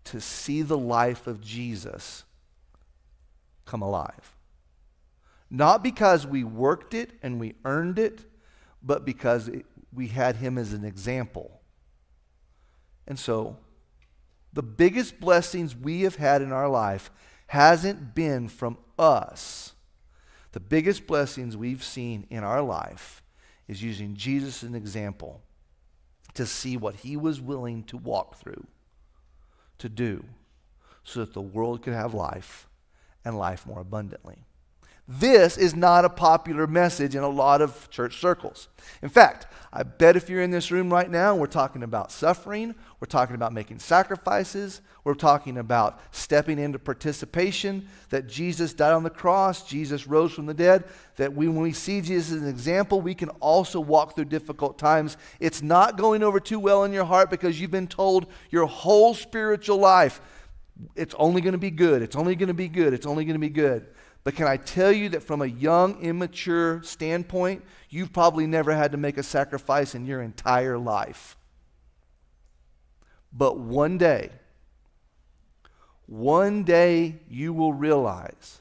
to 0.05 0.19
see 0.19 0.63
the 0.63 0.79
life 0.79 1.27
of 1.27 1.43
Jesus 1.43 2.25
come 3.67 3.83
alive. 3.83 4.35
Not 5.51 5.83
because 5.83 6.27
we 6.27 6.45
worked 6.45 6.95
it 6.95 7.11
and 7.23 7.39
we 7.39 7.55
earned 7.67 7.99
it, 7.99 8.25
but 8.83 9.05
because 9.05 9.47
it, 9.47 9.67
we 9.93 10.07
had 10.07 10.37
him 10.37 10.57
as 10.57 10.73
an 10.73 10.87
example. 10.87 11.61
And 13.07 13.19
so, 13.19 13.59
the 14.55 14.63
biggest 14.63 15.21
blessings 15.21 15.77
we 15.77 16.01
have 16.05 16.17
had 16.17 16.41
in 16.41 16.51
our 16.51 16.71
life 16.71 17.11
hasn't 17.49 18.15
been 18.15 18.49
from 18.49 18.79
us 18.99 19.73
the 20.53 20.61
biggest 20.61 21.07
blessings 21.07 21.57
we've 21.57 21.85
seen 21.85 22.27
in 22.31 22.43
our 22.43 22.63
life 22.63 23.23
is 23.67 23.83
using 23.83 24.15
Jesus 24.15 24.63
as 24.63 24.69
an 24.69 24.75
example 24.75 25.43
to 26.35 26.47
see 26.47 26.77
what 26.77 26.97
he 26.97 27.17
was 27.17 27.41
willing 27.41 27.85
to 27.85 27.97
walk 27.97 28.37
through, 28.37 28.67
to 29.79 29.89
do, 29.89 30.25
so 31.05 31.21
that 31.21 31.35
the 31.35 31.43
world 31.43 31.83
could 31.83 31.93
have 31.93 32.15
life 32.15 32.67
and 33.25 33.39
life 33.39 33.67
more 33.67 33.81
abundantly. 33.81 34.47
This 35.11 35.57
is 35.57 35.75
not 35.75 36.05
a 36.05 36.11
popular 36.11 36.67
message 36.67 37.17
in 37.17 37.23
a 37.23 37.29
lot 37.29 37.63
of 37.63 37.89
church 37.89 38.21
circles. 38.21 38.69
In 39.01 39.09
fact, 39.09 39.47
I 39.73 39.83
bet 39.83 40.17
if 40.17 40.29
you're 40.29 40.43
in 40.43 40.51
this 40.51 40.71
room 40.71 40.93
right 40.93 41.11
now, 41.11 41.35
we're 41.35 41.47
talking 41.47 41.83
about 41.83 42.13
suffering, 42.13 42.75
we're 43.01 43.07
talking 43.07 43.35
about 43.35 43.55
making 43.55 43.79
sacrifices, 43.79 44.83
we're 45.05 45.15
talking 45.15 45.57
about 45.57 45.99
stepping 46.11 46.59
into 46.59 46.79
participation, 46.79 47.89
that 48.11 48.27
Jesus 48.27 48.75
died 48.75 48.93
on 48.93 49.03
the 49.03 49.09
cross, 49.09 49.67
Jesus 49.67 50.07
rose 50.07 50.33
from 50.33 50.45
the 50.45 50.53
dead, 50.53 50.85
that 51.17 51.35
we, 51.35 51.49
when 51.49 51.63
we 51.63 51.73
see 51.73 52.03
Jesus 52.03 52.33
as 52.33 52.43
an 52.43 52.49
example, 52.49 53.01
we 53.01 53.15
can 53.15 53.31
also 53.41 53.81
walk 53.81 54.15
through 54.15 54.27
difficult 54.27 54.79
times. 54.79 55.17
It's 55.41 55.63
not 55.63 55.97
going 55.97 56.23
over 56.23 56.39
too 56.39 56.59
well 56.59 56.85
in 56.85 56.93
your 56.93 57.07
heart 57.07 57.31
because 57.31 57.59
you've 57.59 57.71
been 57.71 57.89
told 57.89 58.27
your 58.51 58.67
whole 58.67 59.15
spiritual 59.15 59.79
life, 59.79 60.21
it's 60.95 61.15
only 61.19 61.41
going 61.41 61.53
to 61.53 61.59
be 61.59 61.71
good, 61.71 62.03
it's 62.03 62.17
only 62.17 62.37
going 62.37 62.49
to 62.49 62.55
be 62.55 62.69
good, 62.69 62.93
it's 62.93 63.07
only 63.07 63.25
going 63.25 63.35
to 63.35 63.41
be 63.41 63.49
good. 63.49 63.87
But 64.25 64.35
can 64.35 64.47
I 64.47 64.57
tell 64.57 64.93
you 64.93 65.09
that 65.11 65.23
from 65.23 65.43
a 65.43 65.47
young, 65.47 66.03
immature 66.03 66.83
standpoint, 66.83 67.65
you've 67.89 68.13
probably 68.13 68.47
never 68.47 68.75
had 68.75 68.93
to 68.93 68.99
make 68.99 69.17
a 69.17 69.23
sacrifice 69.23 69.95
in 69.95 70.07
your 70.07 70.21
entire 70.21 70.77
life. 70.77 71.37
But 73.33 73.59
one 73.59 73.99
day, 73.99 74.31
one 76.07 76.65
day 76.65 77.21
you 77.29 77.53
will 77.53 77.73
realize 77.73 78.61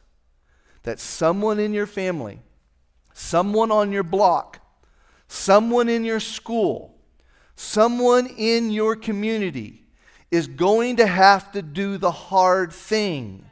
that 0.84 1.00
someone 1.00 1.60
in 1.60 1.74
your 1.74 1.88
family, 1.88 2.40
someone 3.14 3.72
on 3.72 3.92
your 3.92 4.04
block, 4.04 4.60
someone 5.28 5.90
in 5.90 6.06
your 6.06 6.20
school, 6.20 6.96
someone 7.56 8.28
in 8.28 8.70
your 8.72 8.96
community 8.96 9.84
is 10.30 10.48
going 10.48 10.98
to 10.98 11.08
have 11.08 11.52
to 11.54 11.62
do 11.62 11.98
the 11.98 12.12
hard 12.12 12.72
thing 12.72 13.46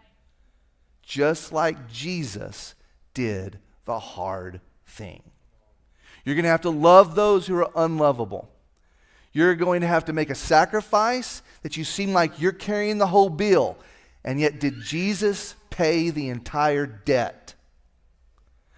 just 1.05 1.53
like 1.53 1.89
Jesus 1.89 2.75
did 3.13 3.59
the 3.85 3.99
hard 3.99 4.59
thing. 4.87 5.21
You're 6.25 6.35
going 6.35 6.43
to 6.43 6.49
have 6.49 6.61
to 6.61 6.69
love 6.71 7.15
those 7.15 7.45
who 7.45 7.55
are 7.55 7.71
unlovable. 7.75 8.49
You're 9.31 9.55
going 9.55 9.81
to 9.81 9.87
have 9.87 10.05
to 10.05 10.13
make 10.13 10.29
a 10.29 10.35
sacrifice 10.35 11.41
that 11.61 11.77
you 11.77 11.83
seem 11.83 12.13
like 12.13 12.41
you're 12.41 12.51
carrying 12.51 12.97
the 12.97 13.07
whole 13.07 13.29
bill. 13.29 13.77
And 14.23 14.39
yet, 14.39 14.59
did 14.59 14.81
Jesus 14.81 15.55
pay 15.69 16.09
the 16.09 16.29
entire 16.29 16.87
debt? 16.87 17.53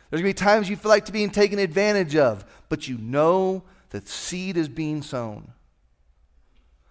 There's 0.09 0.21
going 0.21 0.33
to 0.33 0.39
be 0.39 0.45
times 0.45 0.69
you 0.69 0.75
feel 0.75 0.89
like 0.89 1.05
to 1.05 1.11
being 1.11 1.29
taken 1.29 1.59
advantage 1.59 2.15
of, 2.15 2.45
but 2.69 2.87
you 2.87 2.97
know 2.97 3.63
that 3.91 4.07
seed 4.07 4.57
is 4.57 4.67
being 4.67 5.01
sown. 5.01 5.51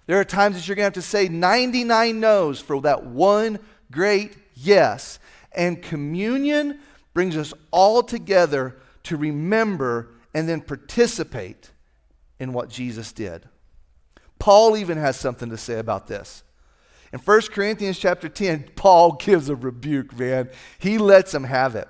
There 0.07 0.20
are 0.20 0.25
times 0.25 0.57
that 0.57 0.66
you're 0.66 0.77
going 0.77 0.85
to 0.90 0.99
have 0.99 1.05
to 1.05 1.11
say 1.11 1.29
99 1.29 2.20
no's 2.20 2.61
for 2.61 2.81
that 2.83 3.05
one 3.05 3.59
great 3.90 4.37
yes. 4.55 5.18
And 5.57 5.83
communion 5.83 6.81
brings 7.14 7.37
us 7.37 7.55
all 7.71 8.03
together 8.03 8.77
to 9.05 9.16
remember 9.16 10.11
and 10.35 10.49
then 10.49 10.61
participate 10.61 11.71
in 12.38 12.53
what 12.53 12.69
Jesus 12.69 13.12
did. 13.12 13.49
Paul 14.38 14.77
even 14.77 14.99
has 14.99 15.19
something 15.19 15.49
to 15.49 15.57
say 15.57 15.79
about 15.79 16.07
this. 16.07 16.42
In 17.12 17.19
1 17.19 17.40
Corinthians 17.53 17.99
chapter 17.99 18.29
10, 18.29 18.73
Paul 18.77 19.12
gives 19.12 19.49
a 19.49 19.57
rebuke, 19.57 20.19
man. 20.19 20.51
He 20.79 20.99
lets 20.99 21.33
them 21.33 21.45
have 21.45 21.75
it. 21.75 21.88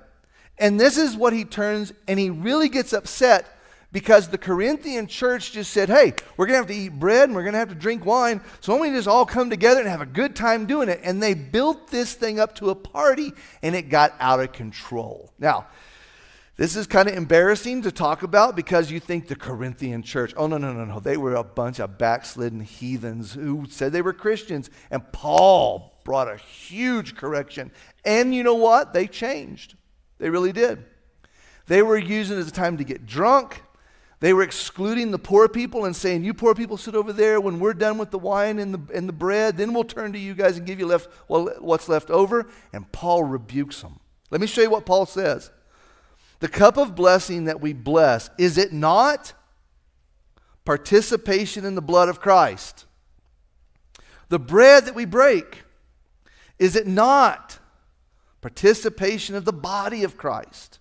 And 0.59 0.81
this 0.81 0.96
is 0.96 1.16
what 1.16 1.33
he 1.33 1.44
turns, 1.44 1.92
and 2.07 2.18
he 2.18 2.31
really 2.31 2.68
gets 2.68 2.92
upset 2.92 3.56
because 3.92 4.29
the 4.29 4.38
Corinthian 4.38 5.07
church 5.07 5.53
just 5.53 5.72
said, 5.72 5.88
hey, 5.88 6.14
we're 6.37 6.46
going 6.46 6.55
to 6.55 6.59
have 6.59 6.66
to 6.66 6.75
eat 6.75 6.99
bread 6.99 7.29
and 7.29 7.35
we're 7.35 7.42
going 7.42 7.55
to 7.55 7.59
have 7.59 7.68
to 7.70 7.75
drink 7.75 8.05
wine. 8.05 8.40
So 8.61 8.72
why 8.72 8.79
don't 8.79 8.92
we 8.92 8.96
just 8.96 9.09
all 9.09 9.25
come 9.25 9.49
together 9.49 9.81
and 9.81 9.88
have 9.88 10.01
a 10.01 10.07
good 10.07 10.37
time 10.37 10.66
doing 10.66 10.88
it? 10.88 11.01
And 11.03 11.22
they 11.22 11.35
built 11.35 11.88
this 11.88 12.14
thing 12.14 12.38
up 12.40 12.55
to 12.57 12.70
a 12.70 12.75
party 12.75 13.33
and 13.62 13.75
it 13.75 13.88
got 13.88 14.14
out 14.20 14.40
of 14.40 14.53
control. 14.53 15.33
Now, 15.38 15.66
this 16.57 16.75
is 16.75 16.87
kind 16.87 17.07
of 17.07 17.14
embarrassing 17.14 17.83
to 17.83 17.92
talk 17.92 18.22
about 18.22 18.57
because 18.57 18.90
you 18.90 18.99
think 18.99 19.29
the 19.29 19.37
Corinthian 19.37 20.03
church, 20.03 20.33
oh, 20.38 20.46
no, 20.46 20.57
no, 20.57 20.72
no, 20.72 20.87
no. 20.87 21.01
They 21.01 21.18
were 21.18 21.35
a 21.35 21.44
bunch 21.44 21.81
of 21.81 21.99
backslidden 21.99 22.61
heathens 22.61 23.35
who 23.35 23.66
said 23.68 23.92
they 23.92 24.01
were 24.01 24.14
Christians. 24.14 24.70
And 24.90 25.12
Paul 25.12 26.01
brought 26.03 26.29
a 26.29 26.38
huge 26.38 27.14
correction. 27.14 27.70
And 28.07 28.35
you 28.35 28.42
know 28.42 28.55
what? 28.55 28.94
They 28.94 29.07
changed. 29.07 29.75
They 30.18 30.31
really 30.31 30.53
did. 30.53 30.83
They 31.66 31.83
were 31.83 31.99
using 31.99 32.38
it 32.38 32.40
as 32.40 32.49
a 32.49 32.53
time 32.53 32.79
to 32.79 32.85
get 32.85 33.05
drunk. 33.05 33.62
They 34.20 34.33
were 34.33 34.42
excluding 34.42 35.11
the 35.11 35.18
poor 35.18 35.46
people 35.46 35.85
and 35.85 35.94
saying, 35.94 36.24
You 36.24 36.33
poor 36.33 36.55
people 36.55 36.79
sit 36.79 36.94
over 36.94 37.12
there. 37.12 37.40
When 37.40 37.61
we're 37.61 37.74
done 37.74 37.98
with 37.98 38.11
the 38.11 38.18
wine 38.18 38.59
and 38.59 38.72
the, 38.72 38.94
and 38.94 39.09
the 39.09 39.12
bread, 39.12 39.57
then 39.57 39.74
we'll 39.74 39.85
turn 39.85 40.12
to 40.14 40.18
you 40.18 40.35
guys 40.35 40.57
and 40.57 40.66
give 40.66 40.79
you 40.79 40.87
left, 40.87 41.09
well, 41.29 41.50
what's 41.59 41.88
left 41.88 42.11
over. 42.11 42.46
And 42.72 42.90
Paul 42.92 43.24
rebukes 43.24 43.83
them. 43.83 44.00
Let 44.31 44.40
me 44.40 44.46
show 44.46 44.62
you 44.62 44.70
what 44.70 44.87
Paul 44.87 45.05
says. 45.05 45.50
The 46.40 46.48
cup 46.48 46.76
of 46.76 46.94
blessing 46.94 47.44
that 47.44 47.61
we 47.61 47.72
bless, 47.72 48.31
is 48.38 48.59
it 48.59 48.72
not 48.72 49.35
participation 50.64 51.64
in 51.64 51.74
the 51.74 51.83
blood 51.83 52.09
of 52.09 52.20
Christ? 52.20 52.87
The 54.29 54.38
bread 54.38 54.87
that 54.87 54.94
we 54.94 55.05
break, 55.05 55.62
is 56.59 56.74
it 56.74 56.87
not 56.87 57.59
participation 58.40 59.35
of 59.35 59.44
the 59.44 59.52
body 59.52 60.05
of 60.05 60.16
Christ? 60.16 60.79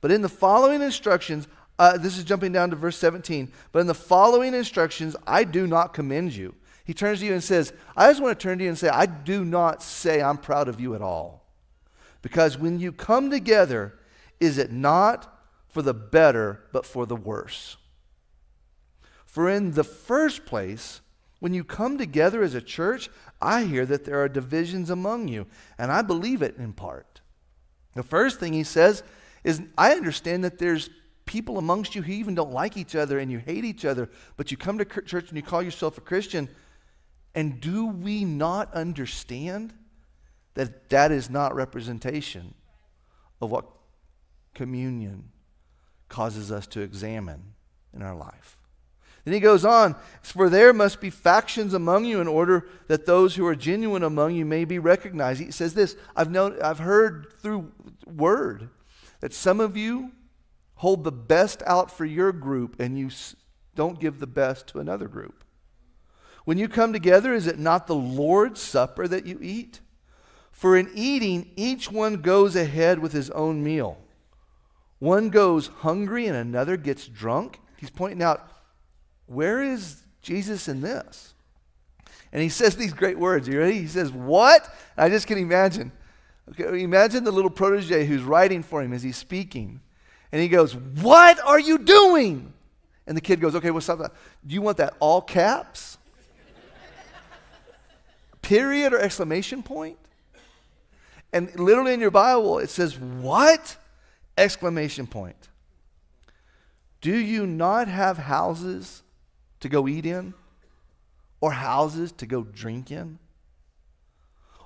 But 0.00 0.10
in 0.10 0.22
the 0.22 0.28
following 0.28 0.82
instructions, 0.82 1.48
uh, 1.82 1.98
this 1.98 2.16
is 2.16 2.22
jumping 2.22 2.52
down 2.52 2.70
to 2.70 2.76
verse 2.76 2.96
17. 2.96 3.50
But 3.72 3.80
in 3.80 3.88
the 3.88 3.92
following 3.94 4.54
instructions, 4.54 5.16
I 5.26 5.42
do 5.42 5.66
not 5.66 5.92
commend 5.92 6.32
you. 6.32 6.54
He 6.84 6.94
turns 6.94 7.18
to 7.18 7.26
you 7.26 7.32
and 7.32 7.42
says, 7.42 7.72
I 7.96 8.08
just 8.08 8.22
want 8.22 8.38
to 8.38 8.40
turn 8.40 8.58
to 8.58 8.64
you 8.64 8.70
and 8.70 8.78
say, 8.78 8.88
I 8.88 9.06
do 9.06 9.44
not 9.44 9.82
say 9.82 10.22
I'm 10.22 10.38
proud 10.38 10.68
of 10.68 10.80
you 10.80 10.94
at 10.94 11.02
all. 11.02 11.44
Because 12.22 12.56
when 12.56 12.78
you 12.78 12.92
come 12.92 13.30
together, 13.30 13.98
is 14.38 14.58
it 14.58 14.70
not 14.70 15.44
for 15.66 15.82
the 15.82 15.92
better, 15.92 16.62
but 16.72 16.86
for 16.86 17.04
the 17.04 17.16
worse? 17.16 17.76
For 19.26 19.50
in 19.50 19.72
the 19.72 19.82
first 19.82 20.46
place, 20.46 21.00
when 21.40 21.52
you 21.52 21.64
come 21.64 21.98
together 21.98 22.44
as 22.44 22.54
a 22.54 22.62
church, 22.62 23.10
I 23.40 23.64
hear 23.64 23.84
that 23.86 24.04
there 24.04 24.22
are 24.22 24.28
divisions 24.28 24.88
among 24.88 25.26
you, 25.26 25.48
and 25.78 25.90
I 25.90 26.02
believe 26.02 26.42
it 26.42 26.58
in 26.58 26.74
part. 26.74 27.22
The 27.96 28.04
first 28.04 28.38
thing 28.38 28.52
he 28.52 28.62
says 28.62 29.02
is, 29.42 29.62
I 29.76 29.94
understand 29.94 30.44
that 30.44 30.60
there's 30.60 30.88
people 31.32 31.56
amongst 31.56 31.94
you 31.94 32.02
who 32.02 32.12
even 32.12 32.34
don't 32.34 32.52
like 32.52 32.76
each 32.76 32.94
other 32.94 33.18
and 33.18 33.32
you 33.32 33.38
hate 33.38 33.64
each 33.64 33.86
other, 33.86 34.10
but 34.36 34.50
you 34.50 34.58
come 34.58 34.76
to 34.76 34.84
church 34.84 35.28
and 35.28 35.36
you 35.36 35.42
call 35.42 35.62
yourself 35.62 35.96
a 35.96 36.02
Christian. 36.02 36.46
And 37.34 37.58
do 37.58 37.86
we 37.86 38.26
not 38.26 38.70
understand 38.74 39.72
that 40.52 40.90
that 40.90 41.10
is 41.10 41.30
not 41.30 41.54
representation 41.54 42.52
of 43.40 43.50
what 43.50 43.64
communion 44.54 45.30
causes 46.10 46.52
us 46.52 46.66
to 46.66 46.82
examine 46.82 47.54
in 47.94 48.02
our 48.02 48.14
life? 48.14 48.58
Then 49.24 49.32
he 49.32 49.40
goes 49.40 49.64
on, 49.64 49.96
For 50.20 50.50
there 50.50 50.74
must 50.74 51.00
be 51.00 51.08
factions 51.08 51.72
among 51.72 52.04
you 52.04 52.20
in 52.20 52.28
order 52.28 52.68
that 52.88 53.06
those 53.06 53.36
who 53.36 53.46
are 53.46 53.56
genuine 53.56 54.02
among 54.02 54.34
you 54.34 54.44
may 54.44 54.66
be 54.66 54.78
recognized. 54.78 55.40
He 55.40 55.50
says 55.50 55.72
this 55.72 55.96
I've, 56.14 56.30
known, 56.30 56.60
I've 56.60 56.80
heard 56.80 57.32
through 57.40 57.72
word 58.04 58.68
that 59.20 59.32
some 59.32 59.60
of 59.60 59.78
you 59.78 60.12
hold 60.82 61.04
the 61.04 61.12
best 61.12 61.62
out 61.64 61.92
for 61.92 62.04
your 62.04 62.32
group 62.32 62.74
and 62.80 62.98
you 62.98 63.08
don't 63.76 64.00
give 64.00 64.18
the 64.18 64.26
best 64.26 64.66
to 64.66 64.80
another 64.80 65.06
group. 65.06 65.44
When 66.44 66.58
you 66.58 66.66
come 66.66 66.92
together, 66.92 67.32
is 67.32 67.46
it 67.46 67.56
not 67.56 67.86
the 67.86 67.94
Lord's 67.94 68.60
Supper 68.60 69.06
that 69.06 69.24
you 69.24 69.38
eat? 69.40 69.78
For 70.50 70.76
in 70.76 70.90
eating, 70.92 71.52
each 71.54 71.92
one 71.92 72.16
goes 72.16 72.56
ahead 72.56 72.98
with 72.98 73.12
his 73.12 73.30
own 73.30 73.62
meal. 73.62 73.96
One 74.98 75.30
goes 75.30 75.68
hungry 75.68 76.26
and 76.26 76.36
another 76.36 76.76
gets 76.76 77.06
drunk. 77.06 77.60
He's 77.76 77.90
pointing 77.90 78.20
out, 78.20 78.50
where 79.26 79.62
is 79.62 80.02
Jesus 80.20 80.66
in 80.66 80.80
this? 80.80 81.34
And 82.32 82.42
he 82.42 82.48
says 82.48 82.74
these 82.74 82.92
great 82.92 83.20
words. 83.20 83.46
You 83.46 83.60
ready? 83.60 83.78
He 83.78 83.86
says, 83.86 84.10
What? 84.10 84.68
I 84.96 85.08
just 85.08 85.28
can 85.28 85.38
imagine. 85.38 85.92
Okay, 86.50 86.82
imagine 86.82 87.22
the 87.22 87.30
little 87.30 87.50
protege 87.50 88.04
who's 88.04 88.24
writing 88.24 88.64
for 88.64 88.82
him 88.82 88.92
as 88.92 89.04
he's 89.04 89.16
speaking. 89.16 89.80
And 90.32 90.40
he 90.40 90.48
goes, 90.48 90.74
What 90.74 91.38
are 91.44 91.60
you 91.60 91.78
doing? 91.78 92.52
And 93.06 93.16
the 93.16 93.20
kid 93.20 93.40
goes, 93.40 93.54
Okay, 93.54 93.70
what's 93.70 93.88
up? 93.88 94.16
Do 94.46 94.54
you 94.54 94.62
want 94.62 94.78
that 94.78 94.94
all 94.98 95.20
caps? 95.20 95.98
Period 98.40 98.92
or 98.92 98.98
exclamation 98.98 99.62
point? 99.62 99.98
And 101.32 101.54
literally 101.58 101.94
in 101.94 102.00
your 102.00 102.10
Bible, 102.10 102.58
it 102.58 102.70
says, 102.70 102.98
What? 102.98 103.76
Exclamation 104.36 105.06
point. 105.06 105.48
Do 107.02 107.14
you 107.14 107.46
not 107.46 107.88
have 107.88 108.16
houses 108.16 109.02
to 109.60 109.68
go 109.68 109.86
eat 109.86 110.06
in? 110.06 110.34
Or 111.40 111.52
houses 111.52 112.12
to 112.12 112.26
go 112.26 112.42
drink 112.42 112.90
in? 112.90 113.18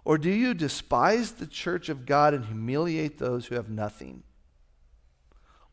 Or 0.05 0.19
do 0.19 0.31
you 0.31 0.55
despise 0.55 1.33
the 1.33 1.47
church 1.47 1.89
of 1.89 2.07
God 2.07 2.35
and 2.35 2.45
humiliate 2.45 3.19
those 3.19 3.47
who 3.47 3.57
have 3.57 3.69
nothing? 3.69 4.23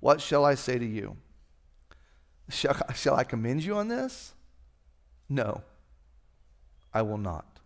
What 0.04 0.20
shall 0.20 0.44
I 0.44 0.56
say 0.56 0.78
to 0.78 0.86
you? 0.86 1.16
Shall, 2.50 2.76
shall 2.94 3.16
I 3.16 3.24
commend 3.24 3.64
you 3.64 3.78
on 3.78 3.88
this? 3.88 4.34
No, 5.30 5.62
I 6.94 7.04
will 7.04 7.18
not. 7.18 7.62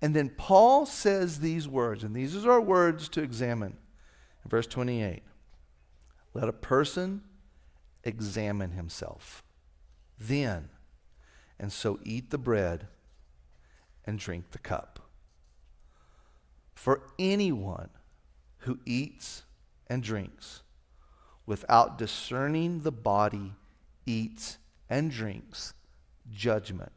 And 0.00 0.14
then 0.14 0.28
Paul 0.28 0.86
says 0.86 1.40
these 1.40 1.66
words, 1.66 2.04
and 2.04 2.14
these 2.14 2.36
are 2.36 2.52
our 2.52 2.60
words 2.60 3.08
to 3.08 3.22
examine. 3.22 3.76
In 4.44 4.50
verse 4.50 4.68
28, 4.68 5.24
let 6.32 6.48
a 6.48 6.52
person 6.52 7.22
examine 8.04 8.70
himself. 8.70 9.42
Then, 10.16 10.68
and 11.58 11.72
so 11.72 11.98
eat 12.04 12.30
the 12.30 12.38
bread 12.38 12.86
and 14.06 14.16
drink 14.16 14.52
the 14.52 14.58
cup. 14.58 15.10
For 16.72 17.02
anyone 17.18 17.90
who 18.58 18.78
eats 18.86 19.42
and 19.88 20.04
drinks 20.04 20.62
without 21.46 21.98
discerning 21.98 22.80
the 22.80 22.92
body 22.92 23.54
eats 24.06 24.58
and 24.88 25.10
drinks 25.10 25.74
judgment 26.32 26.92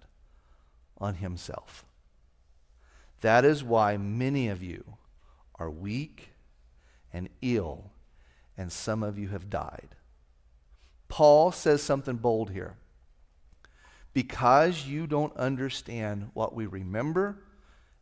on 0.98 1.16
himself. 1.16 1.86
That 3.22 3.46
is 3.46 3.64
why 3.64 3.98
many 3.98 4.48
of 4.50 4.62
you 4.62 4.98
are 5.56 5.70
weak 5.70 6.30
and 7.12 7.30
ill, 7.42 7.92
and 8.58 8.72
some 8.72 9.04
of 9.04 9.18
you 9.18 9.30
have 9.30 9.50
died. 9.50 9.96
Paul 11.08 11.52
says 11.52 11.82
something 11.82 12.18
bold 12.18 12.52
here. 12.52 12.76
Because 14.14 14.86
you 14.86 15.08
don't 15.08 15.36
understand 15.38 16.30
what 16.34 16.54
we 16.54 16.66
remember 16.68 17.44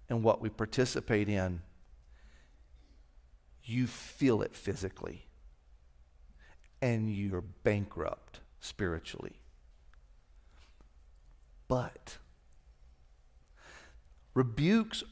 and 0.09 0.23
what 0.23 0.41
we 0.41 0.49
participate 0.49 1.29
in, 1.29 1.61
you 3.63 3.87
feel 3.87 4.41
it 4.41 4.55
physically 4.55 5.25
and 6.81 7.13
you're 7.13 7.41
bankrupt 7.41 8.39
spiritually. 8.59 9.39
But 11.67 12.17
rebukes 14.33 15.03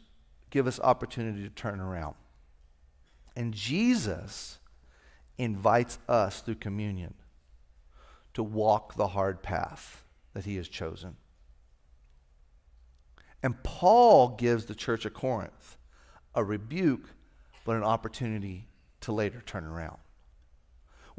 give 0.49 0.67
us 0.67 0.79
opportunity 0.79 1.43
to 1.43 1.49
turn 1.49 1.79
around. 1.79 2.15
And 3.35 3.53
Jesus 3.53 4.59
invites 5.37 5.99
us 6.09 6.41
through 6.41 6.55
communion 6.55 7.13
to 8.33 8.43
walk 8.43 8.95
the 8.95 9.07
hard 9.07 9.41
path 9.41 10.03
that 10.33 10.45
he 10.45 10.57
has 10.57 10.67
chosen. 10.67 11.15
And 13.41 13.63
Paul 13.63 14.35
gives 14.35 14.65
the 14.65 14.75
church 14.75 15.05
of 15.05 15.13
Corinth 15.13 15.77
a 16.35 16.43
rebuke, 16.43 17.09
but 17.63 17.77
an 17.77 17.83
opportunity 17.83 18.67
to 19.01 19.13
later 19.13 19.41
turn 19.45 19.63
around. 19.63 19.97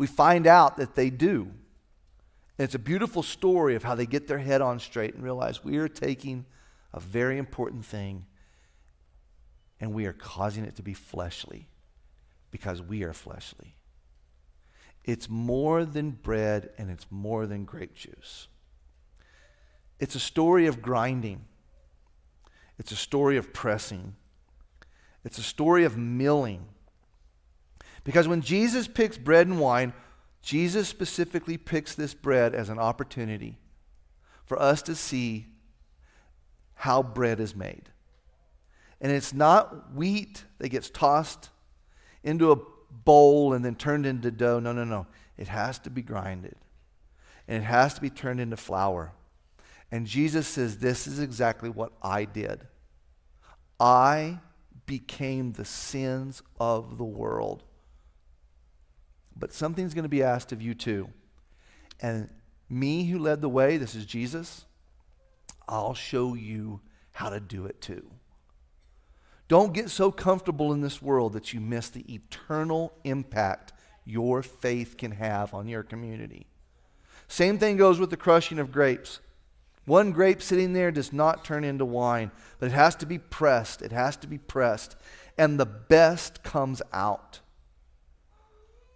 We 0.01 0.07
find 0.07 0.47
out 0.47 0.79
that 0.79 0.95
they 0.95 1.11
do. 1.11 1.43
And 1.43 2.65
it's 2.65 2.75
a 2.75 2.79
beautiful 2.79 3.23
story 3.23 3.75
of 3.75 3.83
how 3.83 3.95
they 3.95 4.07
get 4.07 4.29
their 4.29 4.39
head 4.39 4.63
on 4.63 4.81
straight 4.81 5.13
and 5.13 5.23
realize 5.23 5.63
we 5.63 5.77
are 5.77 5.89
taking 5.89 6.47
a 6.95 6.99
very 6.99 7.37
important 7.37 7.85
thing 7.85 8.25
and 9.79 9.93
we 9.93 10.07
are 10.07 10.15
causing 10.15 10.65
it 10.65 10.75
to 10.77 10.83
be 10.83 10.95
fleshly 10.95 11.69
because 12.51 12.81
we 12.81 13.03
are 13.03 13.13
fleshly. 13.13 13.77
It's 15.05 15.29
more 15.29 15.85
than 15.85 16.13
bread 16.13 16.71
and 16.79 16.91
it's 16.91 17.05
more 17.11 17.47
than 17.47 17.67
grape 17.67 17.95
juice. 17.95 18.49
It's 19.99 20.15
a 20.15 20.21
story 20.21 20.67
of 20.67 20.81
grinding, 20.81 21.45
it's 22.79 22.91
a 22.91 22.97
story 22.97 23.37
of 23.37 23.53
pressing, 23.53 24.17
it's 25.27 25.37
a 25.37 25.43
story 25.43 25.85
of 25.85 25.99
milling. 25.99 26.65
Because 28.05 28.29
when 28.29 28.41
Jesus 28.41 28.89
picks 28.89 29.19
bread 29.19 29.47
and 29.47 29.61
wine, 29.61 29.93
Jesus 30.43 30.89
specifically 30.89 31.57
picks 31.57 31.95
this 31.95 32.15
bread 32.15 32.55
as 32.55 32.69
an 32.69 32.79
opportunity 32.79 33.59
for 34.45 34.61
us 34.61 34.83
to 34.83 34.95
see 34.95 35.47
how 36.75 37.03
bread 37.03 37.41
is 37.41 37.55
made. 37.55 37.91
And 39.01 39.13
it's 39.13 39.33
not 39.33 39.95
wheat 39.95 40.45
that 40.59 40.71
gets 40.71 40.91
tossed 40.91 41.51
into 42.23 42.53
a 42.53 42.57
bowl 42.91 43.53
and 43.53 43.65
then 43.65 43.75
turned 43.75 44.07
into 44.07 44.31
dough. 44.31 44.61
No, 44.61 44.73
no, 44.73 44.85
no. 44.85 45.07
It 45.37 45.49
has 45.49 45.79
to 45.81 45.91
be 45.91 46.03
grinded. 46.03 46.57
And 47.49 47.63
it 47.63 47.67
has 47.67 47.95
to 47.95 48.01
be 48.01 48.11
turned 48.11 48.41
into 48.41 48.57
flour. 48.57 49.13
And 49.91 50.07
Jesus 50.07 50.47
says, 50.47 50.79
This 50.79 51.07
is 51.07 51.19
exactly 51.19 51.69
what 51.69 51.93
I 52.03 52.25
did. 52.25 52.67
I 53.79 54.41
became 54.87 55.53
the 55.53 55.65
sins 55.65 56.43
of 56.59 56.99
the 56.99 57.05
world. 57.05 57.63
But 59.37 59.53
something's 59.53 59.95
going 59.95 60.05
to 60.05 60.09
be 60.09 60.23
asked 60.23 60.53
of 60.53 60.61
you 60.62 60.75
too. 60.75 61.09
And 62.01 62.29
me 62.69 63.05
who 63.05 63.19
led 63.19 63.40
the 63.40 63.49
way, 63.49 63.77
this 63.77 63.95
is 63.95 64.07
Jesus, 64.07 64.64
I'll 65.69 65.95
show 65.95 66.35
you 66.35 66.81
how 67.12 67.31
to 67.31 67.40
do 67.40 67.66
it 67.66 67.81
too. 67.81 68.11
Don't 69.49 69.75
get 69.75 69.90
so 69.90 70.12
comfortable 70.12 70.73
in 70.73 70.81
this 70.81 71.03
world 71.03 71.33
that 71.33 71.53
you 71.53 71.61
miss 71.61 71.88
the 71.88 72.05
eternal 72.12 72.93
impact 73.05 73.73
your 74.05 74.43
faith 74.43 74.97
can 74.97 75.12
have 75.12 75.53
on 75.55 75.69
your 75.69 75.83
community. 75.83 76.47
Same 77.29 77.59
thing 77.59 77.77
goes 77.77 77.99
with 77.99 78.11
the 78.11 78.16
crushing 78.16 78.59
of 78.59 78.73
grapes. 78.73 79.21
One 79.87 80.12
grape 80.12 80.43
sitting 80.43 80.73
there 80.73 80.90
does 80.90 81.12
not 81.12 81.45
turn 81.45 81.64
into 81.64 81.85
wine, 81.85 82.31
but 82.59 82.66
it 82.66 82.75
has 82.75 82.95
to 82.97 83.07
be 83.07 83.19
pressed. 83.19 83.83
It 83.83 83.93
has 83.93 84.16
to 84.19 84.27
be 84.27 84.38
pressed. 84.38 84.97
And 85.37 85.59
the 85.59 85.66
best 85.66 86.43
comes 86.43 86.81
out. 86.93 87.40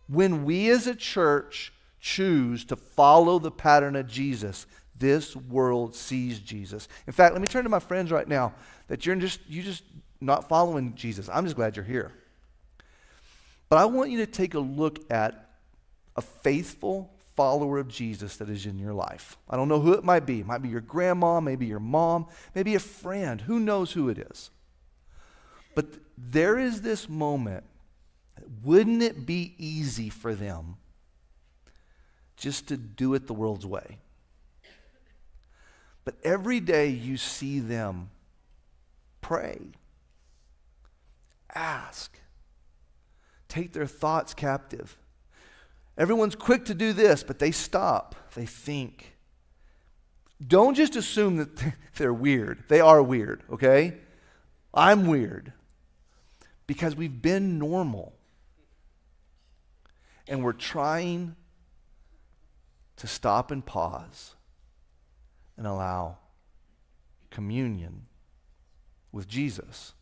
When 0.09 0.45
we 0.45 0.71
as 0.71 0.87
a 0.87 0.95
church 0.95 1.73
choose 2.01 2.65
to 2.67 2.77
follow 2.77 3.39
the 3.39 3.51
pattern 3.51 3.97
of 3.97 4.07
Jesus, 4.07 4.67
this 4.97 5.35
world 5.35 5.95
sees 5.95 6.39
Jesus. 6.39 6.89
In 7.07 7.13
fact, 7.13 7.33
let 7.33 7.41
me 7.41 7.47
turn 7.47 7.65
to 7.65 7.71
my 7.71 7.79
friends 7.79 8.13
right 8.13 8.29
now 8.29 8.55
that 8.89 9.07
you're 9.07 9.17
just 9.17 9.41
you 9.49 9.63
just 9.63 9.83
not 10.21 10.49
following 10.49 10.95
Jesus. 10.95 11.29
I'm 11.33 11.45
just 11.45 11.57
glad 11.57 11.77
you're 11.77 11.85
here. 11.85 12.13
But 13.69 13.79
I 13.79 13.87
want 13.87 14.11
you 14.11 14.19
to 14.19 14.27
take 14.27 14.55
a 14.55 14.61
look 14.61 15.11
at 15.11 15.51
a 16.17 16.23
faithful 16.23 17.11
follower 17.35 17.79
of 17.79 17.89
Jesus 17.89 18.37
that 18.37 18.49
is 18.49 18.67
in 18.67 18.79
your 18.79 18.93
life. 18.93 19.37
I 19.51 19.57
don't 19.57 19.69
know 19.69 19.81
who 19.81 19.95
it 19.95 20.05
might 20.05 20.27
be. 20.27 20.41
It 20.41 20.47
might 20.47 20.63
be 20.63 20.69
your 20.69 20.81
grandma, 20.81 21.41
maybe 21.41 21.67
your 21.67 21.81
mom, 21.81 22.27
maybe 22.55 22.75
a 22.75 22.81
friend. 22.81 23.41
Who 23.41 23.59
knows 23.59 23.93
who 23.93 24.09
it 24.09 24.19
is? 24.19 24.51
But 25.75 25.87
there 26.17 26.59
is 26.59 26.83
this 26.83 27.09
moment 27.09 27.65
wouldn't 28.63 29.03
it 29.03 29.27
be 29.27 29.55
easy 29.59 30.09
for 30.09 30.35
them 30.35 30.77
just 32.37 32.69
to 32.69 32.77
do 32.77 33.15
it 33.15 33.27
the 33.27 33.35
world's 33.35 33.67
way? 33.67 33.99
But 36.05 36.17
every 36.23 36.61
day 36.61 36.89
you 36.89 37.17
see 37.17 37.61
them 37.61 38.11
pray, 39.21 39.59
ask, 41.55 42.19
take 43.49 43.73
their 43.73 43.87
thoughts 43.87 44.35
captive. 44.35 44.99
Everyone's 45.97 46.35
quick 46.35 46.65
to 46.67 46.75
do 46.75 46.93
this, 46.93 47.23
but 47.23 47.39
they 47.39 47.51
stop, 47.53 48.15
they 48.35 48.47
think, 48.47 49.17
Don't 50.47 50.75
just 50.75 50.97
assume 50.97 51.37
that 51.37 51.73
they're 51.97 52.13
weird. 52.13 52.65
They 52.69 52.81
are 52.81 53.03
weird, 53.03 53.43
okay? 53.51 53.95
I'm 54.75 55.07
weird 55.07 55.53
because 56.67 56.97
we've 56.97 57.23
been 57.23 57.59
normal. 57.59 58.13
And 60.27 60.43
we're 60.43 60.53
trying 60.53 61.37
to 62.97 63.07
stop 63.07 63.51
and 63.51 63.65
pause 63.65 64.35
and 65.57 65.67
allow 65.67 66.19
communion 67.31 68.07
with 69.13 69.29
Jesus 69.29 69.93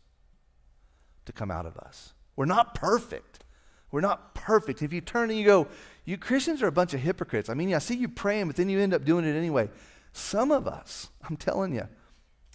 to 1.25 1.31
come 1.31 1.51
out 1.51 1.65
of 1.65 1.77
us. 1.77 2.13
We're 2.35 2.45
not 2.45 2.73
perfect. 2.75 3.43
We're 3.91 4.01
not 4.01 4.33
perfect. 4.33 4.81
If 4.81 4.91
you 4.91 5.01
turn 5.01 5.29
and 5.29 5.37
you 5.37 5.45
go, 5.45 5.67
you 6.05 6.17
Christians 6.17 6.63
are 6.63 6.67
a 6.67 6.71
bunch 6.71 6.93
of 6.93 6.99
hypocrites. 6.99 7.49
I 7.49 7.53
mean, 7.53 7.73
I 7.73 7.79
see 7.79 7.95
you 7.95 8.09
praying, 8.09 8.47
but 8.47 8.55
then 8.55 8.69
you 8.69 8.79
end 8.79 8.93
up 8.93 9.05
doing 9.05 9.25
it 9.25 9.35
anyway. 9.35 9.69
Some 10.13 10.51
of 10.51 10.67
us, 10.67 11.09
I'm 11.29 11.37
telling 11.37 11.73
you, 11.73 11.87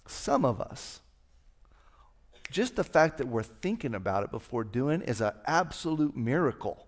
some 0.05 0.43
of 0.43 0.59
us, 0.59 1.01
just 2.51 2.75
the 2.75 2.83
fact 2.83 3.19
that 3.19 3.27
we're 3.27 3.43
thinking 3.43 3.93
about 3.93 4.23
it 4.23 4.31
before 4.31 4.63
doing 4.63 5.01
is 5.01 5.21
an 5.21 5.33
absolute 5.45 6.17
miracle. 6.17 6.87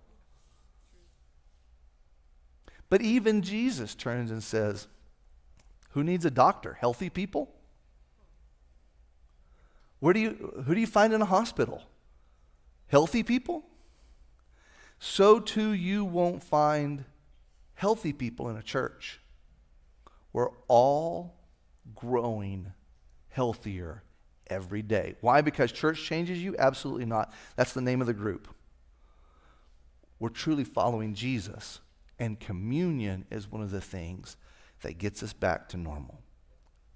But 2.92 3.02
even 3.02 3.42
Jesus 3.42 3.96
turns 3.96 4.32
and 4.32 4.44
says, 4.44 4.90
Who 5.92 6.04
needs 6.04 6.26
a 6.26 6.30
doctor? 6.30 6.78
Healthy 6.82 7.10
people? 7.10 7.50
Where 10.02 10.14
do 10.14 10.20
you, 10.20 10.62
who 10.66 10.76
do 10.76 10.82
you 10.82 10.88
find 10.88 11.14
in 11.14 11.22
a 11.22 11.26
hospital? 11.26 11.84
Healthy 12.88 13.24
people? 13.24 13.64
So 15.00 15.40
too 15.40 15.72
you 15.72 16.04
won't 16.04 16.44
find 16.44 17.06
healthy 17.76 18.12
people 18.12 18.50
in 18.50 18.58
a 18.58 18.62
church. 18.62 19.22
We're 20.34 20.52
all 20.68 21.36
growing 21.96 22.74
healthier 23.30 24.04
every 24.48 24.82
day. 24.82 25.16
Why? 25.22 25.40
Because 25.40 25.72
church 25.72 26.04
changes 26.04 26.44
you? 26.44 26.58
Absolutely 26.60 27.06
not. 27.06 27.32
That's 27.56 27.72
the 27.72 27.80
name 27.80 28.02
of 28.02 28.08
the 28.08 28.14
group. 28.14 28.50
We're 30.20 30.28
truly 30.28 30.66
following 30.66 31.14
Jesus, 31.14 31.80
and 32.22 32.40
communion 32.40 33.26
is 33.32 33.52
one 33.52 33.64
of 33.64 33.72
the 33.72 33.82
things 33.82 34.38
that 34.84 35.00
gets 35.00 35.24
us 35.24 35.34
back 35.34 35.68
to 35.70 35.76
normal. 35.76 36.22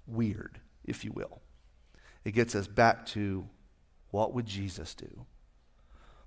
Weird, 0.06 0.60
if 0.84 1.04
you 1.04 1.10
will. 1.10 1.40
It 2.24 2.30
gets 2.30 2.54
us 2.54 2.68
back 2.68 3.04
to 3.06 3.48
what 4.12 4.32
would 4.34 4.46
Jesus 4.46 4.94
do? 4.94 5.26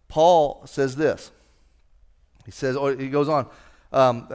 Paul 0.09 0.63
says 0.65 0.97
this. 0.97 1.31
He 2.43 2.51
says, 2.51 2.75
or 2.75 2.93
he 2.93 3.07
goes 3.07 3.29
on, 3.29 3.47
um, 3.93 4.27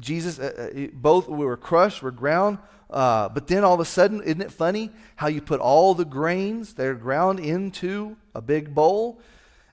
Jesus, 0.00 0.40
uh, 0.40 0.72
uh 0.74 0.86
both 0.94 1.28
we 1.28 1.46
were 1.46 1.56
crushed, 1.56 2.02
we're 2.02 2.10
ground, 2.10 2.58
uh, 2.90 3.28
but 3.28 3.46
then 3.46 3.62
all 3.62 3.74
of 3.74 3.80
a 3.80 3.84
sudden, 3.84 4.20
isn't 4.24 4.42
it 4.42 4.50
funny 4.50 4.90
how 5.14 5.28
you 5.28 5.40
put 5.40 5.60
all 5.60 5.94
the 5.94 6.04
grains 6.04 6.74
that 6.74 6.86
are 6.86 6.94
ground 6.94 7.38
into 7.38 8.16
a 8.34 8.42
big 8.42 8.74
bowl, 8.74 9.20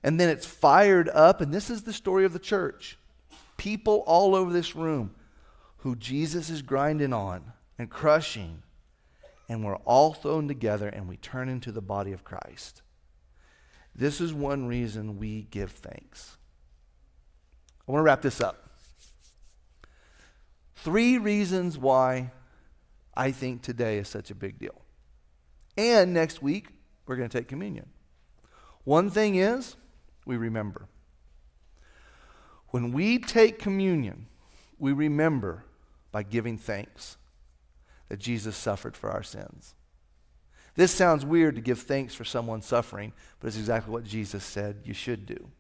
and 0.04 0.20
then 0.20 0.30
it's 0.30 0.46
fired 0.46 1.10
up? 1.10 1.42
And 1.42 1.52
this 1.52 1.72
is 1.72 1.82
the 1.82 1.94
story 1.94 2.26
of 2.26 2.34
the 2.34 2.40
church. 2.40 3.00
People 3.58 4.04
all 4.06 4.36
over 4.36 4.52
this 4.52 4.76
room 4.76 5.16
who 5.78 5.96
Jesus 5.96 6.50
is 6.50 6.62
grinding 6.62 7.14
on 7.14 7.54
and 7.78 7.90
crushing, 7.90 8.64
and 9.48 9.64
we're 9.64 9.76
all 9.78 10.14
thrown 10.14 10.48
together 10.48 10.88
and 10.90 11.08
we 11.08 11.18
turn 11.18 11.48
into 11.50 11.72
the 11.72 11.82
body 11.82 12.12
of 12.12 12.24
Christ. 12.24 12.82
This 13.96 14.20
is 14.20 14.34
one 14.34 14.68
reason 14.68 15.18
we 15.18 15.44
give 15.52 15.72
thanks. 15.72 16.38
I 17.88 17.92
want 17.92 18.00
to 18.00 18.06
wrap 18.06 18.22
this 18.22 18.42
up. 18.42 18.70
Three 20.76 21.18
reasons 21.18 21.78
why 21.78 22.32
I 23.16 23.32
think 23.32 23.62
today 23.62 23.98
is 23.98 24.10
such 24.10 24.32
a 24.32 24.36
big 24.36 24.60
deal. 24.60 24.82
And 25.78 26.14
next 26.14 26.42
week, 26.42 26.68
we're 27.06 27.16
going 27.16 27.30
to 27.30 27.38
take 27.38 27.48
communion. 27.48 27.88
One 28.84 29.10
thing 29.10 29.36
is, 29.36 29.76
we 30.26 30.38
remember. 30.38 30.88
When 32.76 32.92
we 32.92 33.20
take 33.20 33.58
communion, 33.58 34.26
we 34.78 34.92
remember 34.92 35.64
by 36.12 36.24
giving 36.24 36.58
thanks 36.58 37.16
that 38.10 38.20
Jesus 38.20 38.58
suffered 38.58 38.98
for 38.98 39.10
our 39.10 39.24
sins. 39.24 39.76
This 40.74 40.92
sounds 40.92 41.26
weird 41.26 41.56
to 41.56 41.62
give 41.62 41.80
thanks 41.80 42.14
for 42.14 42.26
someone 42.26 42.62
suffering, 42.62 43.14
but 43.40 43.48
it's 43.48 43.56
exactly 43.56 43.94
what 43.94 44.04
Jesus 44.04 44.44
said 44.44 44.82
you 44.84 44.94
should 44.94 45.26
do. 45.26 45.52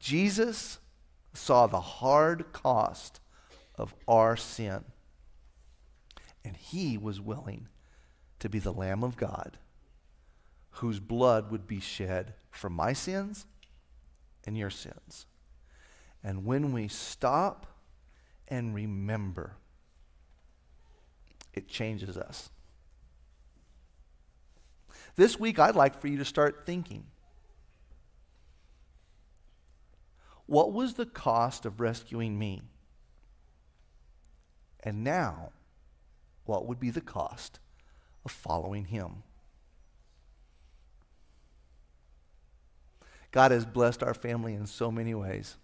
Jesus 0.00 0.80
saw 1.34 1.68
the 1.68 1.80
hard 1.80 2.52
cost 2.52 3.20
of 3.76 3.94
our 4.08 4.36
sin. 4.36 4.82
And 6.44 6.56
he 6.56 6.98
was 6.98 7.20
willing 7.20 7.68
to 8.40 8.48
be 8.48 8.58
the 8.58 8.72
Lamb 8.72 9.04
of 9.04 9.16
God 9.16 9.56
whose 10.70 10.98
blood 10.98 11.52
would 11.52 11.68
be 11.68 11.78
shed 11.78 12.34
for 12.50 12.68
my 12.68 12.92
sins 12.92 13.46
and 14.44 14.58
your 14.58 14.70
sins. 14.70 15.26
And 16.22 16.44
when 16.44 16.72
we 16.72 16.88
stop 16.88 17.66
and 18.48 18.74
remember, 18.74 19.56
it 21.52 21.68
changes 21.68 22.16
us. 22.16 22.50
This 25.16 25.38
week, 25.38 25.58
I'd 25.58 25.76
like 25.76 26.00
for 26.00 26.08
you 26.08 26.18
to 26.18 26.24
start 26.24 26.64
thinking 26.66 27.04
what 30.46 30.72
was 30.72 30.94
the 30.94 31.06
cost 31.06 31.64
of 31.64 31.80
rescuing 31.80 32.36
me? 32.36 32.62
And 34.82 35.04
now, 35.04 35.52
what 36.44 36.66
would 36.66 36.80
be 36.80 36.90
the 36.90 37.00
cost 37.00 37.60
of 38.24 38.32
following 38.32 38.86
him? 38.86 39.22
God 43.30 43.52
has 43.52 43.64
blessed 43.64 44.02
our 44.02 44.14
family 44.14 44.54
in 44.54 44.66
so 44.66 44.90
many 44.90 45.14
ways. 45.14 45.56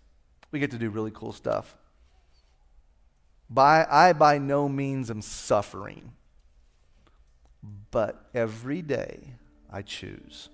We 0.50 0.59
get 0.59 0.70
to 0.70 0.78
do 0.78 0.90
really 0.90 1.11
cool 1.12 1.32
stuff. 1.32 1.76
By, 3.48 3.87
I 3.88 4.12
by 4.12 4.38
no 4.38 4.68
means 4.68 5.11
am 5.11 5.22
suffering, 5.22 6.12
but 7.90 8.26
every 8.35 8.82
day 8.82 9.35
I 9.70 9.82
choose 9.82 10.48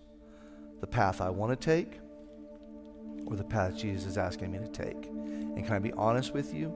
the 0.81 0.87
path 0.87 1.21
I 1.21 1.31
want 1.31 1.59
to 1.59 1.65
take 1.65 2.01
or 3.27 3.37
the 3.37 3.45
path 3.45 3.77
Jesus 3.77 4.05
is 4.05 4.19
asking 4.19 4.53
me 4.53 4.59
to 4.59 4.69
take. 4.69 5.07
And 5.07 5.65
can 5.65 5.75
I 5.75 5.79
be 5.79 5.93
honest 5.93 6.35
with 6.35 6.53
you? 6.53 6.75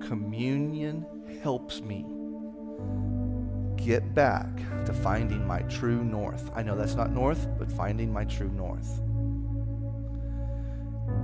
Communion 0.00 1.06
helps 1.42 1.80
me 1.80 2.04
get 3.76 4.14
back 4.14 4.48
to 4.86 4.92
finding 4.92 5.46
my 5.46 5.60
true 5.62 6.02
north. 6.02 6.50
I 6.54 6.62
know 6.62 6.76
that's 6.76 6.94
not 6.94 7.10
north, 7.10 7.46
but 7.58 7.70
finding 7.70 8.12
my 8.12 8.24
true 8.24 8.50
north. 8.50 9.00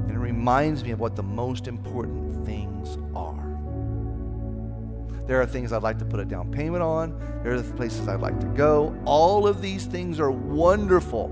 And 0.09 0.13
it 0.13 0.19
reminds 0.19 0.85
me 0.85 0.91
of 0.91 1.01
what 1.01 1.17
the 1.17 1.23
most 1.23 1.69
important 1.69 2.47
things 2.47 2.99
are. 3.15 3.41
There 5.27 5.41
are 5.41 5.47
things 5.47 5.73
I'd 5.73 5.85
like 5.85 5.99
to 6.01 6.05
put 6.05 6.19
a 6.19 6.25
down 6.25 6.51
payment 6.51 6.83
on. 6.83 7.17
There 7.45 7.55
are 7.55 7.63
places 7.63 8.09
I'd 8.09 8.21
like 8.21 8.41
to 8.41 8.49
go. 8.49 9.01
All 9.05 9.47
of 9.47 9.63
these 9.63 9.87
things 9.87 10.19
are 10.19 10.33
wonderful. 10.33 11.29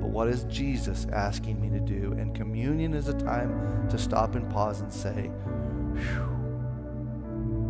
But 0.00 0.08
what 0.08 0.28
is 0.28 0.44
Jesus 0.44 1.06
asking 1.12 1.60
me 1.60 1.68
to 1.68 1.78
do? 1.78 2.12
And 2.12 2.34
communion 2.34 2.94
is 2.94 3.08
a 3.08 3.12
time 3.12 3.86
to 3.90 3.98
stop 3.98 4.34
and 4.34 4.50
pause 4.50 4.80
and 4.80 4.90
say, 4.90 5.30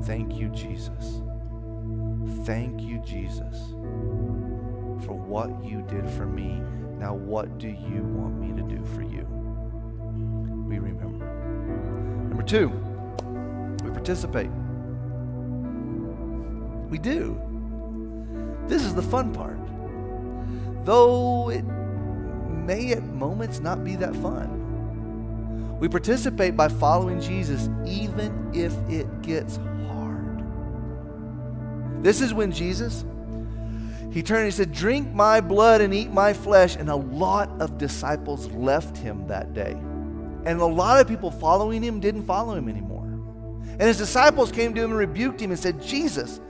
Thank 0.04 0.36
you, 0.36 0.48
Jesus. 0.50 1.22
Thank 2.44 2.80
you, 2.82 2.98
Jesus, 3.04 3.56
for 5.04 5.14
what 5.14 5.64
you 5.64 5.82
did 5.82 6.08
for 6.10 6.26
me. 6.26 6.62
Now, 7.02 7.14
what 7.14 7.58
do 7.58 7.66
you 7.66 8.04
want 8.04 8.38
me 8.38 8.52
to 8.52 8.62
do 8.62 8.84
for 8.94 9.02
you? 9.02 9.26
We 10.68 10.78
remember. 10.78 11.26
Number 12.28 12.44
two, 12.44 12.68
we 13.84 13.90
participate. 13.90 14.50
We 16.88 16.98
do. 16.98 17.40
This 18.68 18.84
is 18.84 18.94
the 18.94 19.02
fun 19.02 19.32
part. 19.34 19.58
Though 20.84 21.50
it 21.50 21.64
may 21.64 22.92
at 22.92 23.02
moments 23.02 23.58
not 23.58 23.82
be 23.82 23.96
that 23.96 24.14
fun. 24.14 25.78
We 25.80 25.88
participate 25.88 26.56
by 26.56 26.68
following 26.68 27.20
Jesus 27.20 27.68
even 27.84 28.48
if 28.54 28.72
it 28.88 29.22
gets 29.22 29.56
hard. 29.88 30.44
This 32.00 32.20
is 32.20 32.32
when 32.32 32.52
Jesus 32.52 33.04
he 34.12 34.22
turned 34.22 34.40
and 34.40 34.46
he 34.48 34.52
said, 34.52 34.72
Drink 34.72 35.12
my 35.12 35.40
blood 35.40 35.80
and 35.80 35.94
eat 35.94 36.10
my 36.10 36.32
flesh. 36.34 36.76
And 36.76 36.90
a 36.90 36.96
lot 36.96 37.48
of 37.60 37.78
disciples 37.78 38.46
left 38.52 38.96
him 38.96 39.26
that 39.28 39.54
day. 39.54 39.72
And 40.44 40.60
a 40.60 40.66
lot 40.66 41.00
of 41.00 41.08
people 41.08 41.30
following 41.30 41.82
him 41.82 41.98
didn't 41.98 42.24
follow 42.24 42.54
him 42.54 42.68
anymore. 42.68 43.04
And 43.04 43.82
his 43.82 43.96
disciples 43.96 44.52
came 44.52 44.74
to 44.74 44.82
him 44.82 44.90
and 44.90 44.98
rebuked 44.98 45.40
him 45.40 45.50
and 45.50 45.58
said, 45.58 45.80
Jesus, 45.80 46.40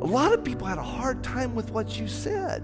a 0.00 0.06
lot 0.06 0.32
of 0.32 0.42
people 0.42 0.66
had 0.66 0.78
a 0.78 0.82
hard 0.82 1.22
time 1.22 1.54
with 1.54 1.70
what 1.70 1.98
you 1.98 2.08
said. 2.08 2.62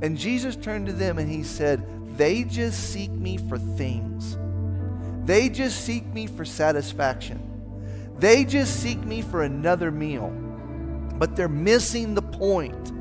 And 0.00 0.16
Jesus 0.16 0.54
turned 0.54 0.86
to 0.86 0.92
them 0.92 1.18
and 1.18 1.28
he 1.28 1.42
said, 1.42 1.84
They 2.16 2.44
just 2.44 2.92
seek 2.92 3.10
me 3.10 3.38
for 3.38 3.58
things. 3.58 4.38
They 5.24 5.48
just 5.48 5.84
seek 5.84 6.06
me 6.06 6.28
for 6.28 6.44
satisfaction. 6.44 7.42
They 8.18 8.44
just 8.44 8.80
seek 8.80 8.98
me 9.04 9.20
for 9.20 9.42
another 9.42 9.90
meal, 9.90 10.32
but 11.18 11.36
they're 11.36 11.48
missing 11.48 12.14
the 12.14 12.22
point. 12.22 12.92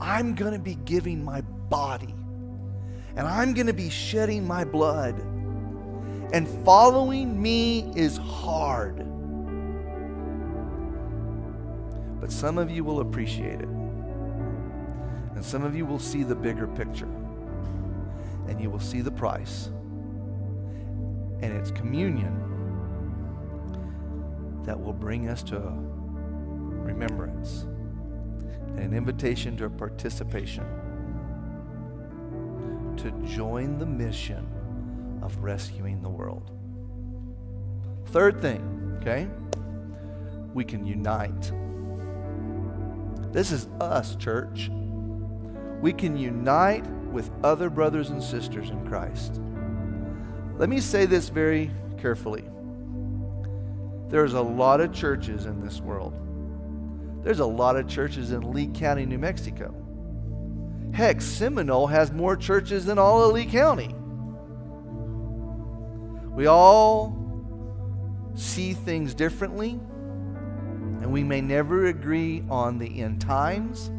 I'm 0.00 0.34
going 0.34 0.52
to 0.52 0.58
be 0.58 0.76
giving 0.76 1.24
my 1.24 1.40
body, 1.40 2.14
and 3.16 3.26
I'm 3.26 3.52
going 3.54 3.66
to 3.66 3.72
be 3.72 3.90
shedding 3.90 4.46
my 4.46 4.64
blood. 4.64 5.20
And 6.32 6.46
following 6.64 7.42
me 7.42 7.92
is 7.96 8.16
hard. 8.16 9.04
But 12.20 12.30
some 12.30 12.56
of 12.56 12.70
you 12.70 12.84
will 12.84 13.00
appreciate 13.00 13.60
it. 13.60 13.68
And 15.34 15.44
some 15.44 15.64
of 15.64 15.74
you 15.74 15.84
will 15.84 15.98
see 15.98 16.22
the 16.22 16.36
bigger 16.36 16.68
picture. 16.68 17.08
And 18.46 18.60
you 18.60 18.70
will 18.70 18.78
see 18.78 19.00
the 19.00 19.10
price. 19.10 19.70
And 21.42 21.52
it's 21.52 21.72
communion 21.72 22.36
that 24.64 24.78
will 24.78 24.92
bring 24.92 25.28
us 25.28 25.42
to 25.44 25.56
remembrance 26.84 27.66
and 28.76 28.80
an 28.80 28.94
invitation 28.94 29.56
to 29.56 29.68
participation 29.70 30.64
to 32.96 33.10
join 33.26 33.78
the 33.78 33.86
mission 33.86 34.46
of 35.22 35.36
rescuing 35.42 36.02
the 36.02 36.08
world. 36.08 36.50
Third 38.06 38.40
thing, 38.40 38.98
okay? 39.00 39.26
We 40.52 40.64
can 40.64 40.84
unite. 40.84 41.52
This 43.32 43.52
is 43.52 43.68
us, 43.80 44.16
church. 44.16 44.70
We 45.80 45.92
can 45.92 46.16
unite 46.16 46.86
with 47.10 47.30
other 47.42 47.70
brothers 47.70 48.10
and 48.10 48.22
sisters 48.22 48.70
in 48.70 48.86
Christ. 48.86 49.40
Let 50.58 50.68
me 50.68 50.80
say 50.80 51.06
this 51.06 51.28
very 51.28 51.70
carefully. 51.96 52.44
There's 54.08 54.34
a 54.34 54.42
lot 54.42 54.80
of 54.80 54.92
churches 54.92 55.46
in 55.46 55.64
this 55.64 55.80
world. 55.80 56.12
There's 57.22 57.40
a 57.40 57.46
lot 57.46 57.76
of 57.76 57.86
churches 57.86 58.32
in 58.32 58.52
Lea 58.52 58.68
County, 58.68 59.04
New 59.04 59.18
Mexico. 59.18 59.74
Heck, 60.92 61.20
Seminole 61.20 61.86
has 61.86 62.12
more 62.12 62.36
churches 62.36 62.86
than 62.86 62.98
all 62.98 63.22
of 63.22 63.32
Lea 63.34 63.46
County. 63.46 63.94
We 66.34 66.46
all 66.46 67.16
see 68.34 68.72
things 68.72 69.12
differently, 69.12 69.72
and 69.72 71.12
we 71.12 71.22
may 71.22 71.42
never 71.42 71.86
agree 71.86 72.42
on 72.48 72.78
the 72.78 73.00
end 73.00 73.20
times. 73.20 73.90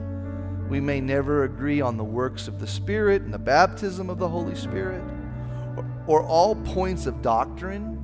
We 0.68 0.80
may 0.80 1.00
never 1.00 1.44
agree 1.44 1.80
on 1.82 1.98
the 1.98 2.04
works 2.04 2.48
of 2.48 2.60
the 2.60 2.68
Spirit 2.68 3.22
and 3.22 3.34
the 3.34 3.40
baptism 3.40 4.10
of 4.10 4.18
the 4.18 4.28
Holy 4.28 4.56
Spirit, 4.56 5.04
or, 5.78 5.86
or 6.08 6.24
all 6.24 6.56
points 6.56 7.06
of 7.06 7.22
doctrine, 7.22 7.98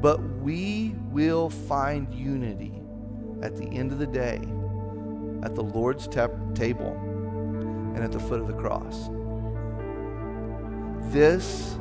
but 0.00 0.20
we 0.40 0.94
will 1.10 1.50
find 1.50 2.12
unity 2.14 2.75
at 3.42 3.56
the 3.56 3.64
end 3.64 3.92
of 3.92 3.98
the 3.98 4.06
day 4.06 4.40
at 5.42 5.54
the 5.54 5.62
Lord's 5.62 6.08
table 6.08 6.96
and 7.94 7.98
at 7.98 8.10
the 8.10 8.18
foot 8.18 8.40
of 8.40 8.48
the 8.48 8.54
cross. 8.54 9.08
This 11.12 11.78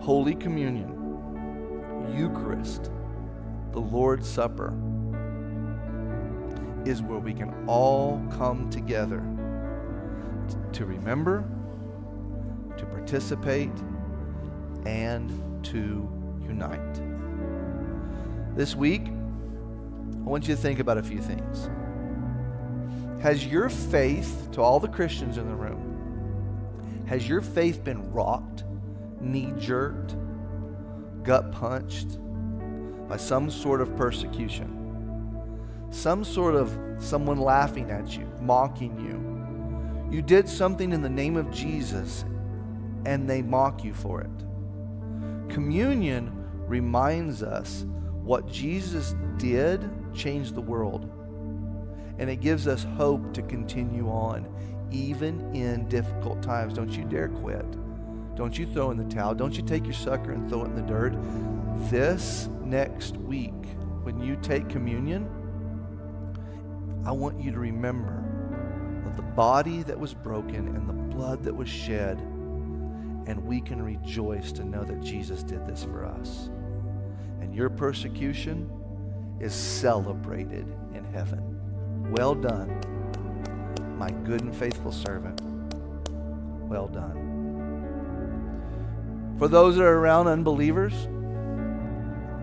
Holy 0.00 0.34
Communion, 0.34 2.08
Eucharist, 2.16 2.90
the 3.72 3.80
Lord's 3.80 4.28
Supper, 4.28 4.72
is 6.84 7.02
where 7.02 7.18
we 7.18 7.34
can 7.34 7.54
all 7.66 8.20
come 8.30 8.68
together 8.70 9.22
to 10.72 10.86
remember, 10.86 11.44
to 12.78 12.86
participate, 12.86 13.70
and 14.86 15.30
to 15.64 16.08
unite. 16.42 17.00
This 18.56 18.74
week, 18.74 19.06
want 20.32 20.48
you 20.48 20.56
to 20.56 20.60
think 20.60 20.80
about 20.80 20.96
a 20.96 21.02
few 21.02 21.20
things. 21.20 21.68
Has 23.22 23.46
your 23.46 23.68
faith, 23.68 24.48
to 24.52 24.62
all 24.62 24.80
the 24.80 24.88
Christians 24.88 25.36
in 25.36 25.46
the 25.46 25.54
room, 25.54 27.04
has 27.06 27.28
your 27.28 27.42
faith 27.42 27.84
been 27.84 28.10
rocked? 28.10 28.64
knee 29.20 29.52
jerked, 29.58 30.16
gut 31.22 31.52
punched 31.52 32.18
by 33.08 33.16
some 33.16 33.50
sort 33.50 33.80
of 33.80 33.94
persecution, 33.94 35.58
some 35.90 36.24
sort 36.24 36.54
of 36.54 36.76
someone 36.98 37.38
laughing 37.38 37.90
at 37.90 38.16
you, 38.16 38.26
mocking 38.40 38.98
you. 38.98 40.16
You 40.16 40.22
did 40.22 40.48
something 40.48 40.92
in 40.92 41.02
the 41.02 41.08
name 41.08 41.36
of 41.36 41.50
Jesus 41.50 42.24
and 43.04 43.28
they 43.28 43.42
mock 43.42 43.84
you 43.84 43.94
for 43.94 44.22
it. 44.22 45.50
Communion 45.52 46.32
reminds 46.66 47.42
us 47.42 47.84
what 48.22 48.46
Jesus 48.46 49.14
did 49.36 49.90
changed 50.14 50.54
the 50.54 50.60
world. 50.60 51.10
And 52.18 52.30
it 52.30 52.36
gives 52.36 52.68
us 52.68 52.84
hope 52.96 53.32
to 53.34 53.42
continue 53.42 54.08
on, 54.08 54.48
even 54.90 55.54
in 55.54 55.88
difficult 55.88 56.42
times. 56.42 56.74
Don't 56.74 56.90
you 56.90 57.04
dare 57.04 57.28
quit. 57.28 57.66
Don't 58.36 58.56
you 58.58 58.66
throw 58.66 58.90
in 58.90 58.96
the 58.96 59.14
towel. 59.14 59.34
Don't 59.34 59.56
you 59.56 59.62
take 59.62 59.84
your 59.84 59.94
sucker 59.94 60.32
and 60.32 60.48
throw 60.48 60.62
it 60.62 60.66
in 60.66 60.74
the 60.76 60.82
dirt. 60.82 61.14
This 61.90 62.48
next 62.62 63.16
week, 63.16 63.54
when 64.02 64.20
you 64.20 64.36
take 64.42 64.68
communion, 64.68 65.28
I 67.04 67.12
want 67.12 67.40
you 67.40 67.50
to 67.50 67.58
remember 67.58 68.22
that 69.04 69.16
the 69.16 69.22
body 69.22 69.82
that 69.82 69.98
was 69.98 70.14
broken 70.14 70.68
and 70.68 70.88
the 70.88 70.92
blood 70.92 71.42
that 71.42 71.54
was 71.54 71.68
shed, 71.68 72.20
and 73.26 73.44
we 73.44 73.60
can 73.60 73.82
rejoice 73.82 74.52
to 74.52 74.64
know 74.64 74.84
that 74.84 75.00
Jesus 75.00 75.42
did 75.42 75.66
this 75.66 75.82
for 75.84 76.04
us. 76.04 76.50
And 77.42 77.52
your 77.52 77.68
persecution 77.68 78.70
is 79.40 79.52
celebrated 79.52 80.64
in 80.94 81.04
heaven. 81.12 82.12
Well 82.12 82.36
done, 82.36 82.80
my 83.98 84.10
good 84.10 84.42
and 84.42 84.54
faithful 84.54 84.92
servant. 84.92 85.40
Well 86.68 86.86
done. 86.86 87.18
For 89.38 89.48
those 89.48 89.74
that 89.74 89.82
are 89.82 89.98
around 89.98 90.28
unbelievers, 90.28 90.92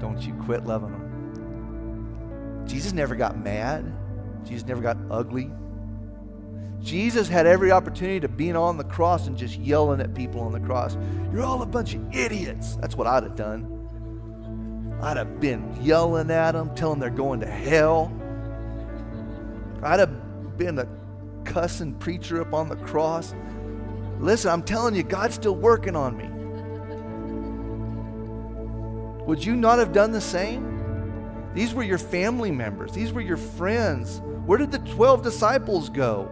don't 0.02 0.22
you 0.22 0.34
quit 0.44 0.66
loving 0.66 0.92
them. 0.92 2.66
Jesus 2.68 2.92
never 2.92 3.16
got 3.16 3.40
mad. 3.40 3.90
Jesus 4.46 4.68
never 4.68 4.82
got 4.82 4.98
ugly. 5.10 5.50
Jesus 6.82 7.30
had 7.30 7.48
every 7.48 7.72
opportunity 7.72 8.20
to 8.20 8.28
be 8.28 8.52
on 8.52 8.76
the 8.76 8.84
cross 8.84 9.28
and 9.28 9.38
just 9.38 9.58
yelling 9.60 10.02
at 10.02 10.14
people 10.14 10.42
on 10.42 10.52
the 10.52 10.60
cross. 10.60 10.98
You're 11.32 11.44
all 11.44 11.62
a 11.62 11.66
bunch 11.66 11.94
of 11.96 12.14
idiots. 12.14 12.76
That's 12.76 12.98
what 12.98 13.08
I'd 13.08 13.24
have 13.24 13.38
done. 13.38 13.79
I'd 15.02 15.18
have 15.18 15.40
been 15.40 15.78
yelling 15.82 16.30
at 16.30 16.52
them, 16.52 16.76
telling 16.76 17.00
they're 17.00 17.10
going 17.10 17.40
to 17.40 17.48
hell. 17.48 18.12
I'd 19.82 20.00
have 20.00 20.58
been 20.58 20.78
a 20.80 20.88
cussing 21.46 21.94
preacher 21.96 22.42
up 22.42 22.54
on 22.54 22.68
the 22.68 22.76
cross. 22.76 23.34
Listen, 24.20 24.52
I'm 24.52 24.64
telling 24.64 24.96
you, 24.96 25.04
God's 25.04 25.36
still 25.36 25.56
working 25.56 25.96
on 25.96 26.18
me. 26.18 26.28
Would 29.26 29.46
you 29.46 29.56
not 29.56 29.80
have 29.80 29.94
done 29.94 30.12
the 30.12 30.20
same? 30.20 31.52
These 31.54 31.74
were 31.74 31.84
your 31.84 31.98
family 31.98 32.52
members, 32.52 32.92
these 32.92 33.14
were 33.14 33.22
your 33.22 33.38
friends. 33.38 34.22
Where 34.46 34.58
did 34.58 34.72
the 34.72 34.80
12 34.80 35.24
disciples 35.24 35.90
go? 35.90 36.28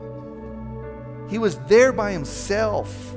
He 1.29 1.37
was 1.37 1.59
there 1.67 1.93
by 1.93 2.11
himself, 2.11 3.13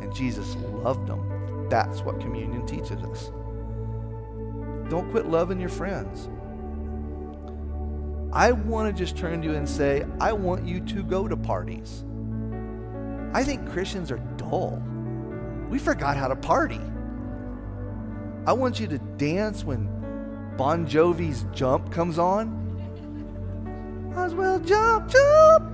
and 0.00 0.14
Jesus 0.14 0.56
loved 0.56 1.06
them. 1.06 1.68
That's 1.68 2.02
what 2.02 2.20
communion 2.20 2.66
teaches 2.66 3.02
us. 3.02 3.30
Don't 4.90 5.08
quit 5.12 5.26
loving 5.26 5.60
your 5.60 5.68
friends. 5.68 6.28
I 8.32 8.50
want 8.50 8.94
to 8.94 9.04
just 9.04 9.16
turn 9.16 9.40
to 9.42 9.48
you 9.48 9.54
and 9.54 9.68
say, 9.68 10.04
I 10.20 10.32
want 10.32 10.66
you 10.66 10.80
to 10.80 11.04
go 11.04 11.28
to 11.28 11.36
parties. 11.36 12.04
I 13.32 13.44
think 13.44 13.70
Christians 13.70 14.10
are 14.10 14.18
dull. 14.36 14.82
We 15.68 15.78
forgot 15.78 16.16
how 16.16 16.26
to 16.26 16.34
party. 16.34 16.80
I 18.46 18.52
want 18.52 18.80
you 18.80 18.88
to 18.88 18.98
dance 18.98 19.64
when 19.64 19.88
Bon 20.56 20.84
Jovi's 20.86 21.46
Jump 21.52 21.92
comes 21.92 22.18
on. 22.18 22.58
Might 24.12 24.24
as 24.24 24.34
well 24.34 24.58
jump, 24.58 25.08
jump. 25.08 25.70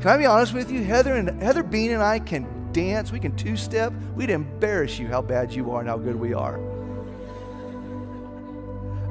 Can 0.00 0.10
I 0.10 0.16
be 0.16 0.26
honest 0.26 0.54
with 0.54 0.70
you? 0.70 0.84
Heather 0.84 1.14
and 1.14 1.42
Heather 1.42 1.64
Bean 1.64 1.90
and 1.90 2.02
I 2.02 2.20
can 2.20 2.59
dance. 2.72 3.12
We 3.12 3.20
can 3.20 3.36
two-step. 3.36 3.92
We'd 4.14 4.30
embarrass 4.30 4.98
you 4.98 5.08
how 5.08 5.22
bad 5.22 5.52
you 5.52 5.70
are 5.72 5.80
and 5.80 5.88
how 5.88 5.98
good 5.98 6.16
we 6.16 6.32
are. 6.34 6.60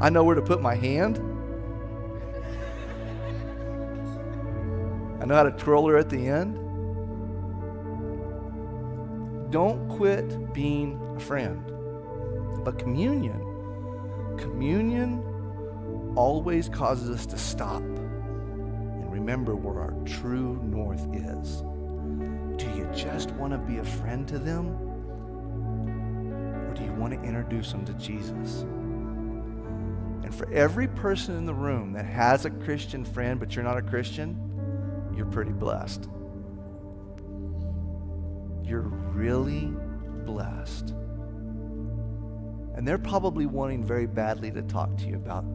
I 0.01 0.09
know 0.09 0.23
where 0.23 0.35
to 0.35 0.41
put 0.41 0.61
my 0.61 0.75
hand. 0.75 1.17
I 5.21 5.25
know 5.25 5.35
how 5.35 5.43
to 5.43 5.51
twirl 5.51 5.85
her 5.87 5.97
at 5.97 6.09
the 6.09 6.27
end. 6.27 6.55
Don't 9.51 9.89
quit 9.89 10.53
being 10.53 10.99
a 11.17 11.19
friend. 11.19 11.65
But 12.63 12.79
communion, 12.79 13.39
communion 14.37 15.23
always 16.15 16.69
causes 16.69 17.09
us 17.09 17.25
to 17.25 17.37
stop 17.37 17.81
and 17.81 19.11
remember 19.11 19.55
where 19.55 19.81
our 19.81 19.93
true 20.05 20.61
north 20.63 21.05
is. 21.13 21.63
Do 22.59 22.65
you 22.75 22.89
just 22.93 23.31
want 23.31 23.53
to 23.53 23.57
be 23.57 23.77
a 23.77 23.83
friend 23.83 24.27
to 24.27 24.37
them? 24.37 24.67
Or 26.67 26.73
do 26.75 26.83
you 26.83 26.91
want 26.91 27.13
to 27.13 27.21
introduce 27.21 27.71
them 27.71 27.85
to 27.85 27.93
Jesus. 27.93 28.61
And 30.23 30.35
for 30.35 30.51
every 30.51 30.89
person 30.89 31.37
in 31.37 31.45
the 31.45 31.53
room 31.53 31.93
that 31.93 32.05
has 32.05 32.43
a 32.43 32.49
Christian 32.49 33.05
friend, 33.05 33.39
but 33.39 33.55
you're 33.55 33.63
not 33.63 33.77
a 33.77 33.81
Christian, 33.81 34.37
you're 35.15 35.25
pretty 35.25 35.53
blessed. 35.53 36.09
You're 38.63 38.81
really 38.81 39.73
blessed. 40.25 40.89
And 42.75 42.85
they're 42.85 42.97
probably 42.97 43.45
wanting 43.45 43.85
very 43.85 44.05
badly 44.05 44.51
to 44.51 44.61
talk 44.63 44.97
to 44.97 45.05
you 45.05 45.15
about 45.15 45.45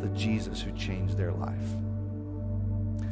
the 0.00 0.08
Jesus 0.10 0.60
who 0.60 0.70
changed 0.72 1.18
their 1.18 1.32
life. 1.32 1.68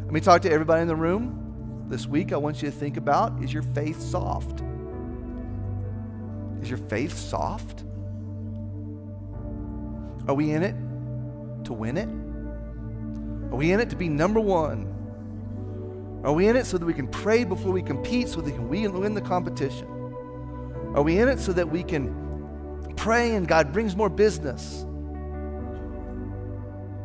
Let 0.05 0.13
me 0.13 0.21
talk 0.21 0.43
to 0.43 0.51
everybody 0.53 0.83
in 0.83 0.89
the 0.89 0.97
room 0.97 1.42
this 1.89 2.07
week. 2.07 2.33
I 2.33 2.37
want 2.37 2.63
you 2.63 2.71
to 2.71 2.77
think 2.77 2.97
about 2.97 3.43
is 3.43 3.53
your 3.53 3.63
faith 3.63 4.01
soft? 4.01 4.63
Is 6.63 6.71
your 6.71 6.79
faith 6.79 7.17
soft? 7.17 7.85
Are 10.29 10.35
we 10.35 10.53
in 10.53 10.63
it 10.63 10.77
to 11.65 11.73
win 11.73 11.97
it? 11.97 12.09
Are 13.53 13.57
we 13.57 13.73
in 13.73 13.81
it 13.81 13.91
to 13.91 13.97
be 13.97 14.09
number 14.09 14.41
one? 14.41 14.89
Are 16.25 16.33
we 16.33 16.47
in 16.47 16.57
it 16.57 16.67
so 16.67 16.79
that 16.79 16.87
we 16.87 16.95
can 16.95 17.09
pray 17.09 17.43
before 17.45 17.73
we 17.73 17.83
compete 17.83 18.29
so 18.29 18.41
that 18.41 18.53
we 18.63 18.83
can 18.83 19.01
win 19.01 19.15
the 19.15 19.21
competition? 19.21 19.89
Are 20.95 21.03
we 21.03 21.19
in 21.19 21.29
it 21.29 21.41
so 21.41 21.53
that 21.53 21.69
we 21.69 21.83
can 21.83 22.95
pray 22.97 23.35
and 23.35 23.49
God 23.49 23.73
brings 23.73 23.97
more 23.97 24.09
business? 24.09 24.87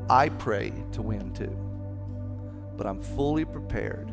I 0.09 0.29
pray 0.29 0.71
to 0.93 1.01
win 1.01 1.33
too, 1.33 1.57
but 2.77 2.85
I'm 2.85 3.01
fully 3.01 3.43
prepared 3.43 4.11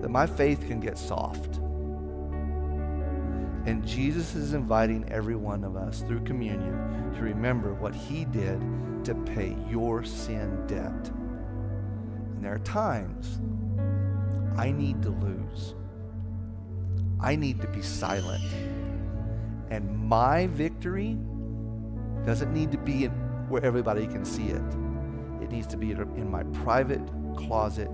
that 0.00 0.10
my 0.10 0.26
faith 0.26 0.66
can 0.66 0.80
get 0.80 0.96
soft 0.98 1.60
and 3.66 3.86
Jesus 3.86 4.34
is 4.34 4.54
inviting 4.54 5.08
every 5.10 5.36
one 5.36 5.64
of 5.64 5.76
us 5.76 6.00
through 6.00 6.24
communion 6.24 7.12
to 7.14 7.22
remember 7.22 7.74
what 7.74 7.94
he 7.94 8.24
did 8.24 8.58
to 9.04 9.14
pay 9.14 9.56
your 9.68 10.02
sin 10.02 10.66
debt. 10.66 11.08
And 11.10 12.44
there 12.44 12.54
are 12.54 12.60
times 12.60 13.38
I 14.56 14.72
need 14.72 15.02
to 15.02 15.10
lose. 15.10 15.74
I 17.20 17.36
need 17.36 17.60
to 17.60 17.66
be 17.68 17.82
silent. 17.82 18.42
And 19.70 19.94
my 20.08 20.46
victory 20.46 21.18
doesn't 22.24 22.52
need 22.52 22.72
to 22.72 22.78
be 22.78 23.06
where 23.48 23.64
everybody 23.64 24.06
can 24.06 24.24
see 24.24 24.48
it. 24.48 24.62
It 25.42 25.50
needs 25.50 25.66
to 25.68 25.76
be 25.76 25.90
in 25.90 26.30
my 26.30 26.44
private 26.64 27.06
closet, 27.36 27.90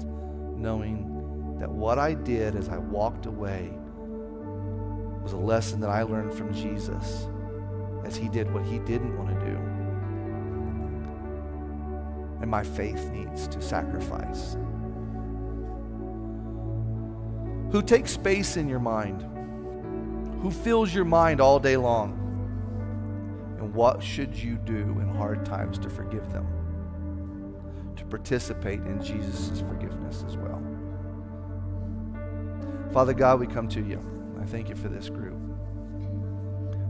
knowing 0.57 1.16
that 1.59 1.71
what 1.71 1.99
I 1.99 2.15
did 2.15 2.55
as 2.55 2.69
I 2.69 2.79
walked 2.79 3.27
away 3.27 3.73
was 5.23 5.33
a 5.33 5.37
lesson 5.37 5.81
that 5.81 5.91
I 5.91 6.03
learned 6.03 6.35
from 6.35 6.53
Jesus 6.53 7.29
as 8.05 8.15
he 8.17 8.29
did 8.29 8.53
what 8.53 8.65
he 8.65 8.79
didn't 8.81 9.17
want 9.19 9.31
to 9.31 9.47
do. 9.47 9.57
And 12.41 12.51
my 12.51 12.63
faith 12.63 13.11
needs 13.11 13.49
to 13.49 13.61
sacrifice. 13.61 14.57
Who 17.73 17.83
takes 17.83 18.13
space 18.13 18.57
in 18.57 18.69
your 18.69 18.79
mind? 18.79 19.23
Who 20.43 20.51
fills 20.51 20.95
your 20.95 21.05
mind 21.05 21.41
all 21.41 21.59
day 21.59 21.77
long? 21.77 22.13
And 23.59 23.75
what 23.75 24.03
should 24.03 24.37
you 24.37 24.57
do 24.59 24.75
in 24.75 25.09
hard 25.17 25.45
times 25.45 25.79
to 25.81 25.91
forgive 25.91 26.31
them? 26.31 26.47
To 27.97 28.05
participate 28.05 28.81
in 28.81 29.03
Jesus' 29.03 29.61
forgiveness 29.63 30.25
as 30.29 30.37
well. 30.37 30.63
Father 32.97 33.13
God, 33.13 33.41
we 33.41 33.47
come 33.47 33.69
to 33.69 33.83
you. 33.83 34.01
I 34.41 34.47
thank 34.47 34.71
you 34.71 34.75
for 34.75 34.89
this 34.89 35.11
group. 35.11 35.39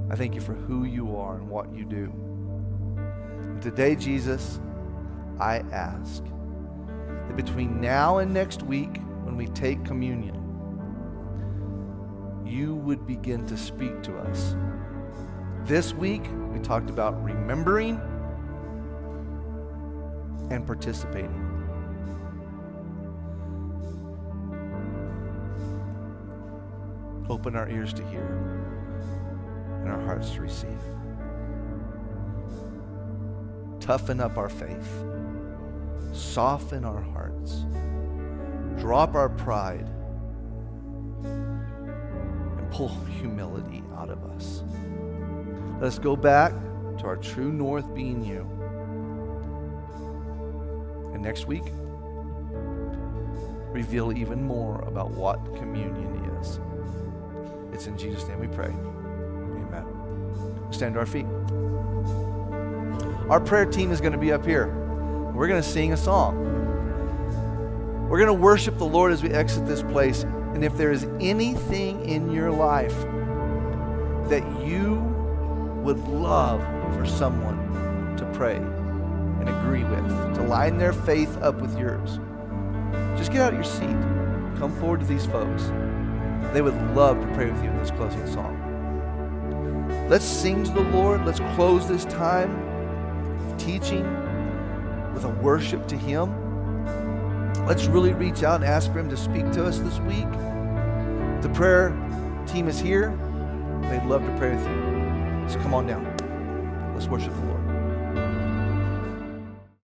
I 0.09 0.15
thank 0.15 0.37
you 0.37 0.41
for 0.41 0.55
who 0.55 0.85
you 0.85 1.17
are 1.17 1.35
and 1.35 1.49
what 1.49 1.75
you 1.75 1.85
do. 1.85 2.13
And 3.41 3.61
today, 3.61 3.97
Jesus, 3.97 4.61
I 5.41 5.65
ask 5.73 6.23
that 6.23 7.35
between 7.35 7.81
now 7.81 8.19
and 8.19 8.33
next 8.33 8.63
week, 8.63 9.01
when 9.25 9.37
we 9.37 9.49
take 9.49 9.85
communion, 9.85 10.37
you 12.47 12.77
would 12.77 13.05
begin 13.05 13.45
to 13.49 13.57
speak 13.57 14.01
to 14.05 14.17
us. 14.17 14.55
This 15.65 15.93
week, 15.93 16.23
we 16.53 16.61
talked 16.61 16.89
about 16.89 17.21
remembering 17.25 18.01
and 20.53 20.65
participating. 20.65 21.46
Open 27.29 27.57
our 27.57 27.69
ears 27.69 27.93
to 27.95 28.07
hear 28.09 28.25
and 29.81 29.91
our 29.91 30.01
hearts 30.03 30.31
to 30.31 30.41
receive. 30.41 30.81
Toughen 33.81 34.21
up 34.21 34.37
our 34.37 34.49
faith. 34.49 35.05
Soften 36.13 36.85
our 36.85 37.01
hearts. 37.01 37.65
Drop 38.81 39.15
our 39.15 39.29
pride. 39.29 39.89
And 41.25 42.71
pull 42.71 42.89
humility 43.21 43.83
out 43.97 44.11
of 44.11 44.25
us. 44.25 44.63
Let 45.81 45.85
us 45.85 45.99
go 45.99 46.17
back 46.17 46.53
to 46.99 47.07
our 47.07 47.17
true 47.17 47.53
north 47.53 47.95
being 47.95 48.25
you. 48.25 48.41
And 51.13 51.23
next 51.23 51.47
week, 51.47 51.65
reveal 53.73 54.17
even 54.17 54.43
more 54.43 54.81
about 54.83 55.11
what 55.11 55.57
communion 55.57 56.39
is. 56.41 56.59
It's 57.77 57.87
in 57.87 57.99
Jesus' 57.99 58.27
name 58.27 58.41
we 58.41 58.47
pray. 58.47 58.69
Amen. 58.69 59.85
Stand 60.71 60.95
to 60.95 61.01
our 61.01 61.05
feet. 61.05 61.27
Our 63.29 63.39
prayer 63.39 63.67
team 63.67 63.93
is 63.93 64.01
going 64.01 64.15
to 64.15 64.19
be 64.19 64.33
up 64.33 64.47
here. 64.47 64.69
We're 65.35 65.47
going 65.47 65.61
to 65.63 65.69
sing 65.69 65.93
a 65.93 65.97
song. 65.99 66.39
We're 68.09 68.17
going 68.17 68.35
to 68.35 68.43
worship 68.43 68.79
the 68.79 68.87
Lord 68.87 69.13
as 69.13 69.23
we 69.23 69.29
exit 69.29 69.67
this 69.67 69.83
place. 69.83 70.23
And 70.23 70.65
if 70.65 70.75
there 70.79 70.91
is 70.91 71.07
anything 71.21 72.03
in 72.09 72.33
your 72.33 72.51
life 72.51 72.99
that 74.31 74.43
you 74.65 74.95
would 75.85 75.99
love 76.09 76.63
for 76.95 77.05
someone 77.05 78.17
to 78.17 78.25
pray 78.33 78.57
and 78.57 79.51
agree 79.51 79.85
with, 79.85 80.35
to 80.37 80.43
line 80.45 80.79
their 80.79 80.95
faith 80.95 81.37
up 81.43 81.61
with 81.61 81.79
yours, 81.79 82.21
just 83.19 83.33
get 83.33 83.43
out 83.43 83.53
of 83.53 83.57
your 83.57 83.65
seat. 83.65 84.59
Come 84.59 84.75
forward 84.81 85.01
to 85.01 85.07
these 85.07 85.27
folks. 85.27 85.71
They 86.57 86.63
would 86.63 86.97
love 86.97 87.21
to 87.21 87.27
pray 87.35 87.51
with 87.51 87.63
you 87.63 87.69
in 87.69 87.77
this 87.77 87.91
closing 87.91 88.27
song. 88.27 88.57
Let's 90.09 90.25
sing 90.25 90.65
to 90.65 90.71
the 90.71 90.85
Lord. 90.85 91.27
Let's 91.27 91.41
close 91.55 91.87
this 91.87 92.07
time 92.07 92.51
of 93.47 93.59
teaching 93.59 94.05
with 95.13 95.27
a 95.27 95.29
worship 95.43 95.87
to 95.89 95.97
Him. 95.99 96.33
Let's 97.67 97.85
really 97.85 98.15
reach 98.15 98.43
out 98.43 98.63
and 98.63 98.65
ask 98.65 98.91
for 98.91 99.01
Him 99.01 99.11
to 99.11 99.19
speak 99.19 99.53
to 99.53 99.67
us 99.67 99.81
this 99.81 99.99
week. 99.99 100.33
The 101.43 101.51
prayer 101.53 101.91
team 102.47 102.69
is 102.69 102.81
here. 102.81 103.11
They'd 103.91 104.07
love 104.07 104.25
to 104.25 104.35
pray 104.39 104.57
with 104.57 104.67
you. 104.67 105.51
So 105.51 105.61
come 105.61 105.75
on 105.75 105.87
down. 105.87 106.07
Let's 106.95 107.07
worship 107.07 107.35
the 107.35 107.43
Lord. 107.43 107.66